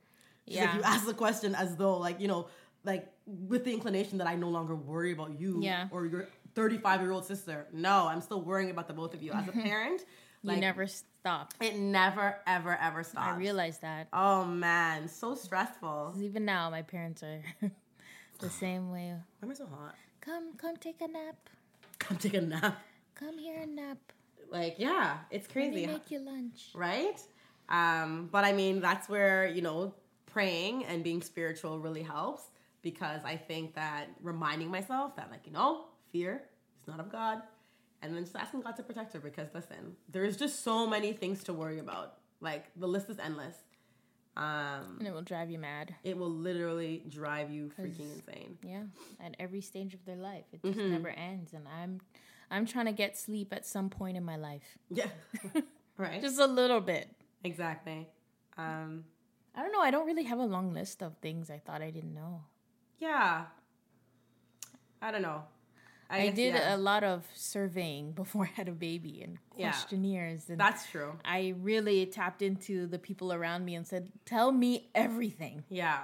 [0.48, 0.76] She's like, Yeah.
[0.76, 2.48] you ask the question as though like, you know,
[2.84, 5.88] like with the inclination that I no longer worry about you Yeah.
[5.90, 7.66] or your 35 year old sister.
[7.72, 9.32] No, I'm still worrying about the both of you.
[9.32, 10.04] As a parent,
[10.42, 11.54] You never stop.
[11.60, 13.26] it never, ever, ever stops.
[13.26, 14.08] I realized that.
[14.12, 16.14] Oh man, so stressful.
[16.20, 17.40] Even now, my parents are
[18.40, 19.14] the same way.
[19.40, 19.94] Why am I so hot?
[20.20, 21.36] Come, come take a nap.
[21.98, 22.82] Come take a nap.
[23.14, 23.98] Come here and nap.
[24.54, 25.86] Like, yeah, it's crazy.
[25.86, 26.70] make you lunch.
[26.74, 27.20] right?
[27.68, 29.94] Um, but I mean, that's where, you know,
[30.26, 32.42] praying and being spiritual really helps
[32.82, 36.42] because I think that reminding myself that, like, you know, fear
[36.80, 37.42] is not of God.
[38.02, 41.42] And then just asking God to protect her because, listen, there's just so many things
[41.44, 42.18] to worry about.
[42.40, 43.56] Like, the list is endless.
[44.36, 45.94] Um, And it will drive you mad.
[46.04, 48.58] it will literally drive you freaking insane.
[48.62, 48.82] Yeah,
[49.24, 50.78] at every stage of their life, it Mm-hmm.
[50.78, 51.52] just never ends.
[51.54, 52.00] And I'm,
[52.54, 55.06] I'm trying to get sleep at some point in my life, Yeah.
[55.98, 56.20] right?
[56.22, 57.08] just a little bit.
[57.42, 58.08] exactly.
[58.56, 59.04] Um,
[59.54, 59.80] I don't know.
[59.80, 62.42] I don't really have a long list of things I thought I didn't know.
[62.98, 63.46] yeah.
[65.02, 65.42] I don't know.
[66.08, 66.76] I, guess, did yeah.
[66.76, 69.70] a lot of surveying before I had a baby and Yeah.
[69.70, 71.12] questionnaires, and That's true.
[71.24, 76.00] I really tapped into the people around me and said, "Tell me everything." Yeah.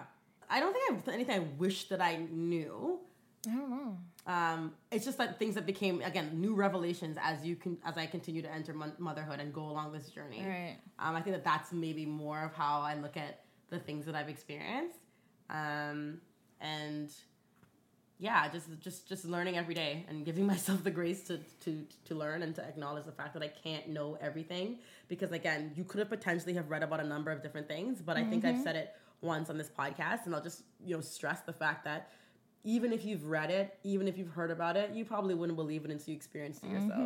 [0.48, 2.98] I don't think I've anything I wish that I knew.
[3.49, 3.99] I don't know.
[4.26, 8.07] Um, it's just that things that became again new revelations as you can as I
[8.07, 10.45] continue to enter mon- motherhood and go along this journey.
[10.47, 10.76] Right.
[10.99, 14.14] Um, I think that that's maybe more of how I look at the things that
[14.14, 14.99] I've experienced,
[15.49, 16.20] um,
[16.61, 17.11] and
[18.18, 22.14] yeah, just just just learning every day and giving myself the grace to to to
[22.14, 25.99] learn and to acknowledge the fact that I can't know everything because again, you could
[26.01, 28.76] have potentially have read about a number of different things, but I think I've said
[28.76, 32.11] it once on this podcast, and I'll just you know stress the fact that
[32.64, 35.84] even if you've read it, even if you've heard about it, you probably wouldn't believe
[35.84, 36.98] it until you experienced it yourself.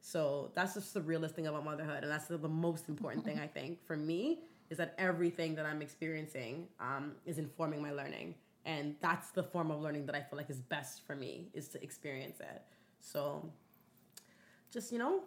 [0.00, 3.38] So that's just the realest thing about motherhood, and that's the, the most important thing
[3.38, 4.40] I think for me
[4.70, 8.34] is that everything that I'm experiencing um, is informing my learning,
[8.64, 11.68] and that's the form of learning that I feel like is best for me is
[11.68, 12.62] to experience it.
[13.00, 13.42] So
[14.70, 15.22] just you know,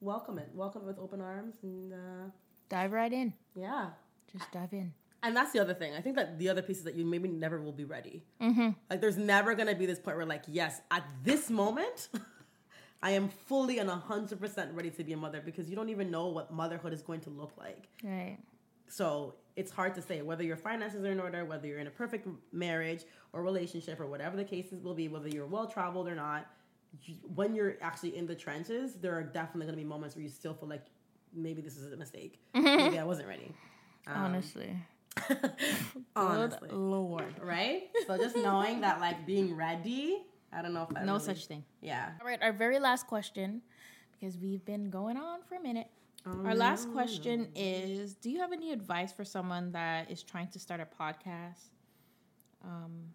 [0.00, 2.30] welcome it, welcome it with open arms, and uh,
[2.68, 3.34] Dive right in.
[3.54, 3.90] yeah.
[4.32, 4.92] Just dive in.
[5.22, 5.94] And that's the other thing.
[5.94, 8.24] I think that the other piece is that you maybe never will be ready.
[8.40, 8.70] Mm-hmm.
[8.90, 12.08] Like, there's never gonna be this point where, like, yes, at this moment,
[13.02, 16.28] I am fully and 100% ready to be a mother because you don't even know
[16.28, 17.88] what motherhood is going to look like.
[18.02, 18.38] Right.
[18.88, 21.90] So it's hard to say whether your finances are in order, whether you're in a
[21.90, 26.14] perfect marriage or relationship, or whatever the cases will be, whether you're well traveled or
[26.14, 26.46] not.
[27.34, 30.54] When you're actually in the trenches, there are definitely gonna be moments where you still
[30.54, 30.84] feel like
[31.34, 32.38] maybe this is a mistake.
[32.54, 32.76] Mm-hmm.
[32.76, 33.50] maybe I wasn't ready.
[34.06, 34.76] Um, Honestly.
[36.16, 36.68] Honestly.
[36.68, 37.34] Good lord.
[37.42, 37.84] right?
[38.06, 41.46] So just knowing that like being ready, I don't know if I No really- such
[41.46, 41.64] thing.
[41.80, 42.10] Yeah.
[42.20, 43.62] All right, our very last question,
[44.12, 45.88] because we've been going on for a minute.
[46.24, 50.58] Our last question is Do you have any advice for someone that is trying to
[50.60, 51.70] start a podcast?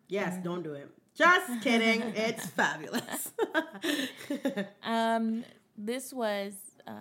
[0.09, 0.89] Yes, don't do it.
[1.15, 2.01] Just kidding.
[2.15, 3.31] it's fabulous.
[4.83, 5.43] Um,
[5.77, 6.53] this was,
[6.85, 6.91] uh,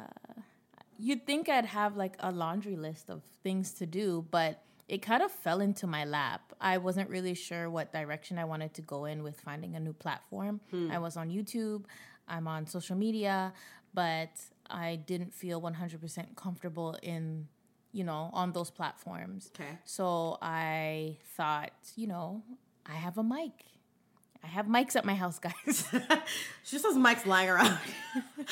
[0.99, 5.23] you'd think I'd have like a laundry list of things to do, but it kind
[5.23, 6.53] of fell into my lap.
[6.61, 9.93] I wasn't really sure what direction I wanted to go in with finding a new
[9.93, 10.61] platform.
[10.71, 10.91] Hmm.
[10.91, 11.85] I was on YouTube,
[12.29, 13.53] I'm on social media,
[13.95, 14.31] but
[14.71, 17.49] I didn't feel 100% comfortable in,
[17.93, 19.51] you know, on those platforms.
[19.55, 19.79] Okay.
[19.85, 22.43] So I thought, you know,
[22.85, 23.53] I have a mic.
[24.47, 25.55] I have mics at my house, guys.
[26.63, 27.77] she just has mics lying around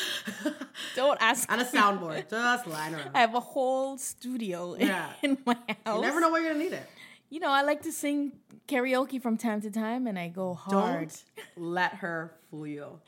[0.96, 1.50] Don't ask.
[1.52, 3.10] On a soundboard, just lying around.
[3.14, 5.12] I have a whole studio in, Yeah.
[5.22, 5.96] in my house.
[5.96, 6.88] You never know where you're gonna need it.
[7.30, 8.32] You know, I like to sing
[8.66, 11.10] karaoke from time to time, and I go hard.
[11.10, 11.22] Don't
[11.56, 12.98] let her fool you.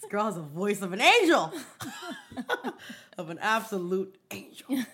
[0.00, 1.52] This girl has a voice of an angel,
[3.18, 4.84] of an absolute angel.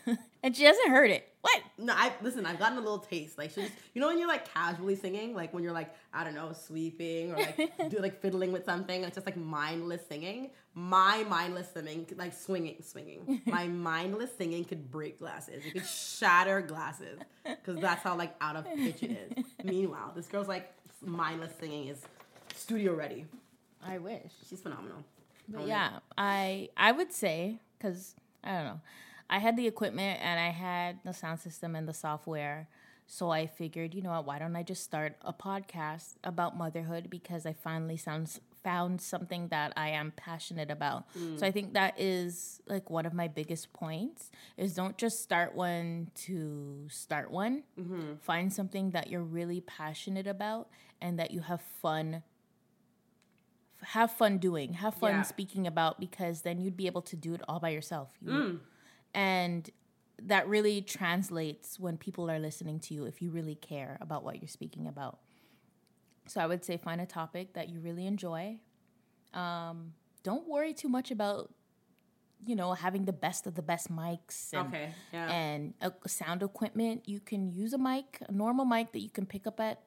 [0.42, 1.28] And she hasn't heard it.
[1.44, 1.62] What?
[1.76, 2.46] No, I listen.
[2.46, 3.36] I've gotten a little taste.
[3.36, 6.34] Like she's, you know, when you're like casually singing, like when you're like, I don't
[6.34, 10.52] know, sweeping or like do like fiddling with something, and it's just like mindless singing.
[10.74, 13.42] My mindless singing, like swinging, swinging.
[13.46, 15.62] My mindless singing could break glasses.
[15.66, 19.44] It could shatter glasses because that's how like out of pitch it is.
[19.64, 20.72] Meanwhile, this girl's like
[21.02, 22.00] mindless singing is
[22.54, 23.26] studio ready.
[23.86, 24.32] I wish.
[24.48, 25.04] She's phenomenal.
[25.46, 28.80] But yeah, I I would say because I don't know,
[29.34, 32.68] I had the equipment and I had the sound system and the software,
[33.08, 37.10] so I figured, you know what, why don't I just start a podcast about motherhood
[37.10, 41.06] because I finally sounds found something that I am passionate about.
[41.36, 41.52] So I mm.
[41.52, 46.86] think that is like one of my biggest points is don't just start one to
[46.88, 47.64] start one.
[47.78, 48.14] Mm-hmm.
[48.20, 50.68] Find something that you're really passionate about
[51.02, 52.22] and that you have fun
[53.82, 55.22] have fun doing, have fun Yeah.
[55.22, 58.08] speaking about because then you'd be able to do it all by yourself.
[58.22, 58.60] You- mm.
[59.14, 59.68] And
[60.22, 64.40] that really translates when people are listening to you if you really care about what
[64.40, 65.18] you're speaking about.
[66.26, 68.60] So I would say find a topic that you really enjoy.
[69.32, 69.92] Um,
[70.22, 71.52] don't worry too much about
[72.46, 75.30] you know having the best of the best mics and, Okay, yeah.
[75.32, 77.08] and uh, sound equipment.
[77.08, 79.80] You can use a mic, a normal mic that you can pick up at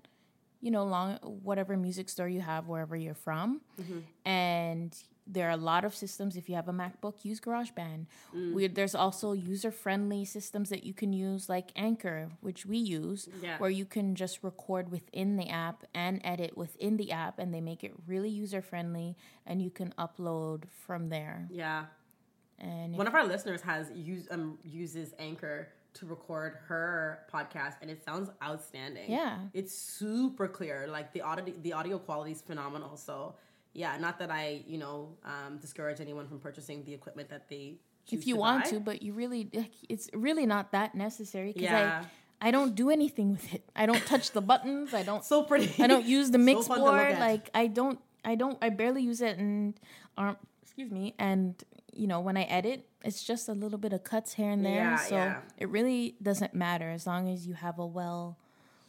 [0.59, 3.61] you know, long whatever music store you have wherever you're from.
[4.25, 4.91] And
[5.29, 6.37] there are a lot of systems.
[6.37, 8.05] If you have a MacBook, use GarageBand.
[8.53, 13.27] We, there's also user friendly systems that you can use, like Anchor, which we use,
[13.41, 13.57] Yeah.
[13.59, 17.61] where you can just record within the app and edit within the app, and they
[17.61, 19.15] make it really user friendly,
[19.45, 21.47] and you can upload from there.
[21.51, 21.85] Yeah.
[22.59, 27.89] And One of our listeners has use um uses Anchor to record her podcast, and
[27.91, 29.11] it sounds outstanding.
[29.11, 29.37] Yeah.
[29.53, 30.87] it's super clear.
[30.87, 32.97] Like the audio, the audio quality is phenomenal.
[32.97, 33.35] So
[33.77, 37.75] yeah, not that I you know um, discourage anyone from purchasing the equipment that they.
[38.09, 38.69] If you to want buy.
[38.71, 39.49] to, but you really,
[39.87, 42.05] it's really not that necessary because Yeah.
[42.41, 43.69] I, I don't do anything with it.
[43.75, 44.93] I don't touch the buttons.
[44.93, 45.71] I don't so pretty.
[45.83, 47.19] I don't use the So mix look board.
[47.19, 49.79] Like I don't, I don't, I barely use it, and
[50.17, 51.53] um, excuse me, and
[51.93, 54.73] you know when I edit, it's just a little bit of cuts here and there.
[54.75, 55.37] Yeah, so yeah.
[55.57, 58.37] it really doesn't matter as long as you have a well,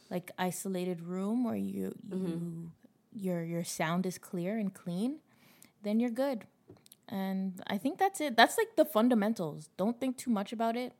[0.09, 2.65] like isolated room where you you Mm-hmm.
[3.11, 5.19] Your your sound is clear and clean,
[5.83, 6.45] then you're good.
[7.07, 8.37] And I think that's it.
[8.37, 9.69] That's like the fundamentals.
[9.77, 10.93] Don't think too much about it,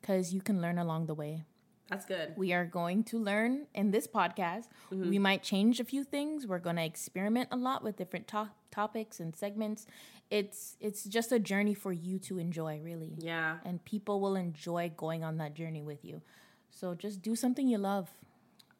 [0.00, 1.44] because you can learn along the way
[1.88, 2.34] That's good.
[2.36, 4.64] we are going to learn in this podcast.
[4.92, 5.10] Mm-hmm.
[5.10, 6.46] We might change a few things.
[6.46, 9.86] We're going to experiment a lot with different to- topics and segments.
[10.30, 13.14] It's it's just a journey for you to enjoy, really.
[13.18, 13.58] Yeah.
[13.64, 16.22] And people will enjoy going on that journey with you.
[16.70, 18.10] So just do something you love.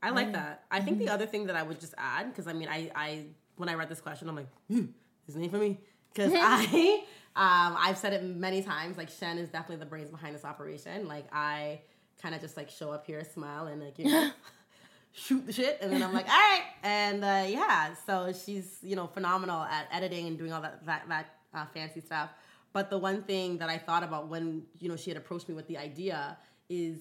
[0.02, 0.64] I like that.
[0.70, 3.24] I think the other thing that I would just add, because I mean, I, I
[3.56, 4.86] when I read this question, I'm like, hmm,
[5.26, 5.78] this name for me,
[6.12, 7.02] because I,
[7.36, 8.96] um, I've said it many times.
[8.96, 11.06] Like Shen is definitely the brains behind this operation.
[11.06, 11.80] Like I
[12.20, 14.30] kind of just like show up here, smile, and like you know,
[15.12, 17.94] shoot the shit, and then I'm like, all right, and uh, yeah.
[18.06, 22.00] So she's you know phenomenal at editing and doing all that that that uh, fancy
[22.00, 22.30] stuff.
[22.72, 25.54] But the one thing that I thought about when you know she had approached me
[25.54, 26.38] with the idea
[26.68, 26.98] is,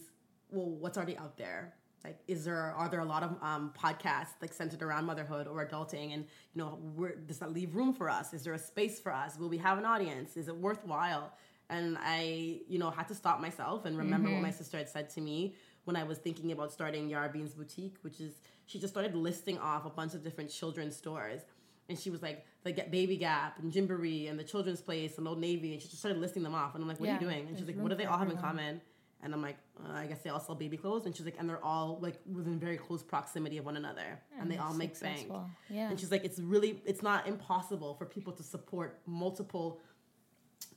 [0.52, 1.76] well, what's already out there?
[2.04, 5.66] Like, is there are there a lot of um, podcasts like centered around motherhood or
[5.66, 8.34] adulting, and you know, where, does that leave room for us?
[8.34, 9.38] Is there a space for us?
[9.38, 10.38] Will we have an audience?
[10.38, 11.34] Is it worthwhile?
[11.70, 15.10] And I, you know, had to stop myself and remember what my sister had said
[15.12, 18.92] to me when I was thinking about starting Yara Bean's boutique, which is she just
[18.94, 21.42] started listing off a bunch of different children's stores.
[21.90, 25.40] And she was like, the Baby Gap and Gymboree and the Children's Place and Old
[25.40, 25.74] Navy.
[25.74, 26.76] And she just started listing them off.
[26.76, 27.48] And I'm like, what are you doing?
[27.48, 28.82] And she's like, what do they all have in common?
[29.22, 31.06] And I'm like, uh, I guess they all sell baby clothes.
[31.06, 34.22] And she's like, and they're all like within very close proximity of one another.
[34.40, 35.30] and they all make bank.
[35.70, 35.90] Yeah.
[35.90, 39.80] And she's like, it's really, it's not impossible for people to support multiple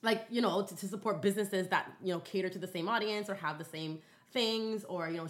[0.03, 3.29] like you know to, to support businesses that you know cater to the same audience
[3.29, 3.99] or have the same
[4.33, 5.29] things or you know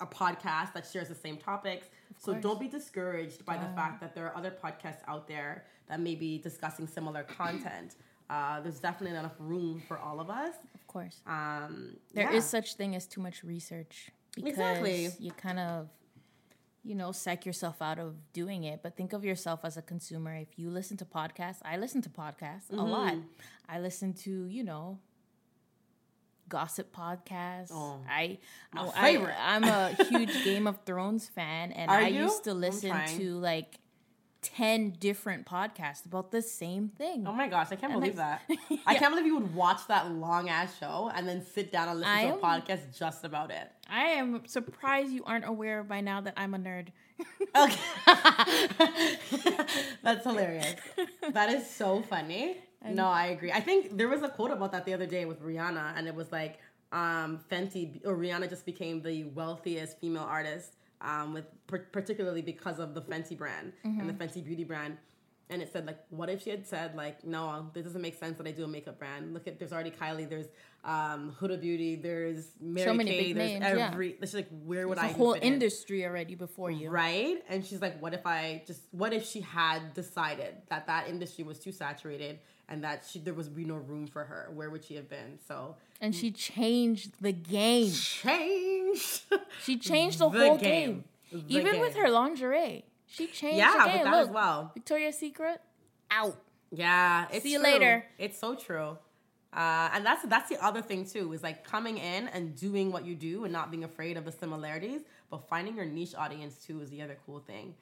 [0.00, 1.86] a podcast that shares the same topics
[2.18, 5.98] so don't be discouraged by the fact that there are other podcasts out there that
[6.00, 7.96] may be discussing similar content
[8.34, 11.16] uh, there's definitely enough room for all of us Of course.
[11.26, 12.54] um, There is yeah.
[12.56, 15.08] such thing as too much research because Exactly.
[15.26, 15.88] you kind of
[16.90, 20.34] you know psych yourself out of doing it but think of yourself as a consumer
[20.46, 23.74] if you listen to podcasts i listen to podcasts a lot Mm-hmm.
[23.74, 24.98] i listen to you know
[26.48, 28.38] gossip podcasts Oh, i
[28.74, 29.36] my I, favorite.
[29.40, 32.24] I am a huge game of thrones fan and Are i you?
[32.24, 33.78] used to listen to like
[34.42, 38.38] 10 different podcasts about the same thing Oh my gosh, I can't And believe I-
[38.48, 38.58] that.
[38.86, 42.00] I can't believe you would watch that long ass show and then sit down and
[42.00, 43.70] listen I to a am- podcast just about it.
[43.88, 46.88] i am surprised you aren't aware by now that i'm a nerd
[47.56, 47.78] Okay.
[50.02, 50.74] That's hilarious.
[51.32, 52.56] That is so funny.
[52.84, 53.52] No, I agree.
[53.52, 56.14] I think there was a quote about that the other day with Rihanna, and it
[56.14, 56.58] was like,
[56.90, 62.78] um, Fenty or Rihanna just became the wealthiest female artist, um, with per- particularly because
[62.78, 64.96] of the Fenty brand and the Fenty beauty brand.
[65.50, 68.38] And it said like, what if she had said like, no, this doesn't make sense
[68.38, 69.34] that I do a makeup brand.
[69.34, 70.46] Look at there's already Kylie, there's
[70.82, 73.90] um, Huda Beauty, there's Mary many Kay, big there's names, yeah.
[73.92, 74.16] every.
[74.20, 75.52] She's like, where would the I even whole fit in?
[75.52, 77.42] industry already before you Right?
[77.50, 81.44] And she's like, what if I just, what if she had decided that that industry
[81.44, 82.38] was too saturated
[82.72, 84.50] and that she, there was be no room for her?
[84.54, 85.38] Where would she have been?
[85.46, 87.92] So, and she changed the game.
[87.92, 89.24] change.
[89.64, 91.04] She changed the, The whole game.
[91.30, 92.84] game, The even with her lingerie.
[93.06, 94.04] She changed Yeah, the with game.
[94.04, 94.70] that as well.
[94.74, 95.60] Victoria's Secret
[96.10, 96.36] out.
[96.70, 97.26] yeah.
[97.32, 97.70] It's See you true.
[97.72, 98.04] later.
[98.18, 98.98] It's so true.
[99.54, 103.04] Uh, and that's that's the other thing too is like coming in and doing what
[103.04, 106.80] you do and not being afraid of the similarities, but finding your niche audience too
[106.80, 107.74] is the other cool thing.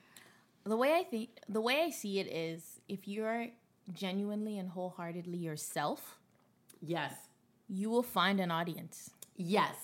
[0.64, 3.47] The way I think, the way I see it is, if you're
[3.92, 6.18] genuinely and wholeheartedly yourself,
[6.80, 7.12] Yes.
[7.68, 9.10] you will find an audience.
[9.36, 9.74] Yes.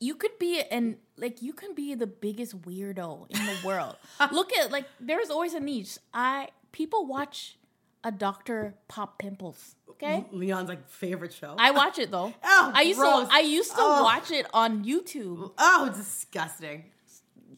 [0.00, 3.96] You could be an like you can be the biggest weirdo in the world.
[4.32, 5.98] Look at like there's always a niche.
[6.14, 7.56] I people watch
[8.04, 9.74] a doctor pop pimples.
[9.90, 10.24] Okay.
[10.30, 11.56] Leon's like favorite show.
[11.58, 12.32] I watch it though.
[12.44, 13.26] Oh, I used gross.
[13.26, 14.04] to I used to Oh.
[14.04, 15.52] watch it on YouTube.
[15.58, 16.84] oh, disgusting.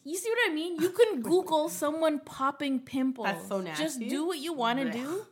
[0.03, 0.81] You see what I mean?
[0.81, 3.27] You can Google someone popping pimples.
[3.27, 3.83] That's so nasty.
[3.83, 5.27] Just do what you want to do,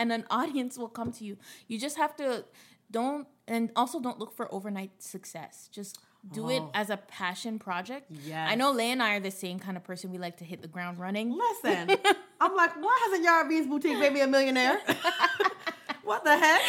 [0.00, 1.36] and an audience will come to you.
[1.68, 2.44] You just have to
[2.90, 5.68] don't and also don't look for overnight success.
[5.72, 5.98] Just
[6.32, 6.70] do it Oh.
[6.74, 8.06] as a passion project.
[8.10, 8.48] Yes.
[8.50, 10.10] I know Lay and I are the same kind of person.
[10.10, 11.30] We like to hit the ground running.
[11.44, 11.96] Listen,
[12.40, 14.78] I'm like, why hasn't Yara Beans Boutique made me a millionaire?
[16.04, 16.62] what the heck?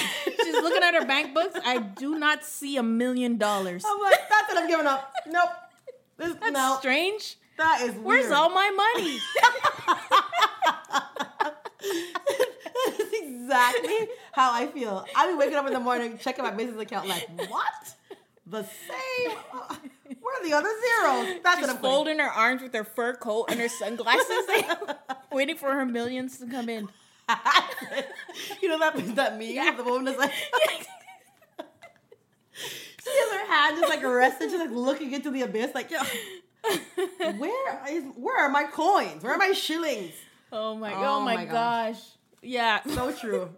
[0.44, 1.60] She's looking at her bank books.
[1.66, 3.84] I do not see a million dollars.
[3.86, 4.58] I'm like, that's it.
[4.60, 5.12] I'm giving up.
[5.28, 5.50] Nope.
[6.18, 7.38] This, That's no, strange.
[7.58, 8.06] that is weird.
[8.06, 9.18] Where's all my money?
[13.22, 15.06] Exactly how I feel.
[15.16, 17.96] I be waking up in the morning, checking my business account, like, what?
[18.48, 19.38] The same?
[19.54, 19.76] Uh,
[20.20, 21.40] Where are the other zeros?
[21.44, 22.20] That's She's what I'm folding.
[22.20, 24.46] her arms with her fur coat and her sunglasses,
[25.32, 26.90] waiting for her millions to come in.
[28.62, 29.78] you know that that meme?
[29.78, 30.34] The woman is like,
[32.54, 36.00] she has her hand just like rested, just like looking into the abyss, like, yo,
[37.38, 39.24] where is where are my coins?
[39.24, 40.14] Where are my shillings?
[40.52, 40.94] Oh my!
[40.94, 41.54] Oh Oh, my, my gosh.
[41.96, 42.02] gosh!
[42.42, 43.50] Yeah, So true.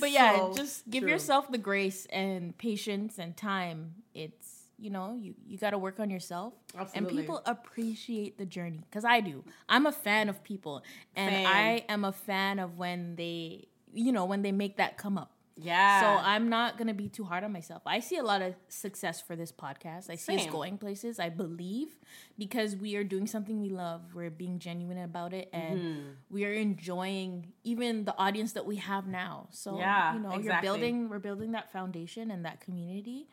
[0.00, 1.10] but yeah, So just give true.
[1.10, 3.94] yourself the grace and patience and time.
[4.14, 6.98] It's you know you you got to work on yourself, Absolutely.
[6.98, 9.42] and people appreciate the journey because I do.
[9.68, 10.82] I'm a fan of people,
[11.14, 11.34] and.
[11.46, 15.30] I am a fan of when they you know when they make that come up.
[15.58, 16.00] Yeah.
[16.00, 17.82] So I'm not gonna be too hard on myself.
[17.86, 20.10] I see a lot of success for this podcast.
[20.10, 21.18] I see us going places.
[21.18, 21.88] I believe
[22.36, 24.02] because we are doing something we love.
[24.14, 26.08] We're being genuine about it, and Mm-hmm.
[26.30, 29.48] we are enjoying even the audience that we have now.
[29.50, 30.44] So Yeah, you know, exactly.
[30.52, 31.08] you're building.
[31.08, 33.26] We're building that foundation and that community,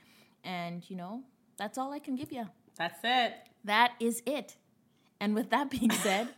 [0.45, 1.23] and you know,
[1.57, 2.47] that's all I can give you.
[2.77, 3.33] That's it.
[3.65, 4.55] That is it.
[5.19, 6.29] And with that being said,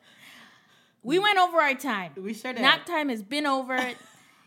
[1.04, 2.12] we went over our time.
[2.18, 2.62] We sure did.
[2.64, 3.78] Nap time has been over.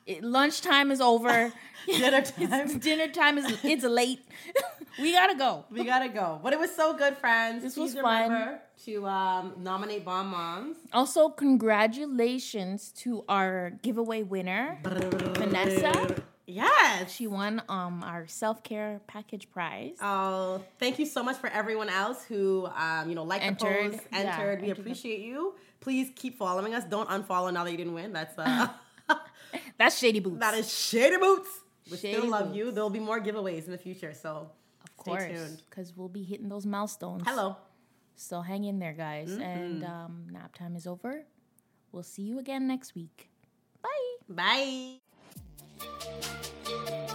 [0.08, 1.52] It, lunchtime is over.
[1.86, 2.78] Dinner time.
[2.78, 4.20] Dinner time is it's late.
[4.98, 5.64] we gotta go.
[5.70, 6.40] We gotta go.
[6.42, 7.62] But it was so good, friends.
[7.62, 8.58] This Please was fun.
[8.86, 10.76] to um, nominate Bomb Moms.
[10.94, 16.22] Also, congratulations to our giveaway winner, Vanessa.
[16.46, 17.12] Yes.
[17.12, 19.96] She won um our self care package prize.
[20.00, 23.92] Oh, thank you so much for everyone else who, um, you know, liked Entered.
[23.92, 24.62] the post, Yeah, entered.
[24.62, 24.78] we entered.
[24.80, 25.54] appreciate you.
[25.80, 26.84] Please keep following us.
[26.84, 28.14] Don't unfollow now that you didn't win.
[28.14, 28.68] That's uh,
[29.78, 30.40] That's Shady Boots.
[30.40, 31.48] that is Shady Boots.
[31.90, 32.56] We Shady still love Boots.
[32.56, 32.70] you.
[32.72, 34.12] There'll be more giveaways in the future.
[34.14, 34.50] So
[34.84, 35.62] of course, tuned.
[35.68, 37.22] because we'll be hitting those milestones.
[37.26, 37.56] hello.
[38.16, 39.30] So hang in there, guys.
[39.30, 41.24] And um, nap time is over.
[41.92, 43.30] We'll see you again next week.
[44.28, 44.98] Bye.
[46.98, 47.14] Bye.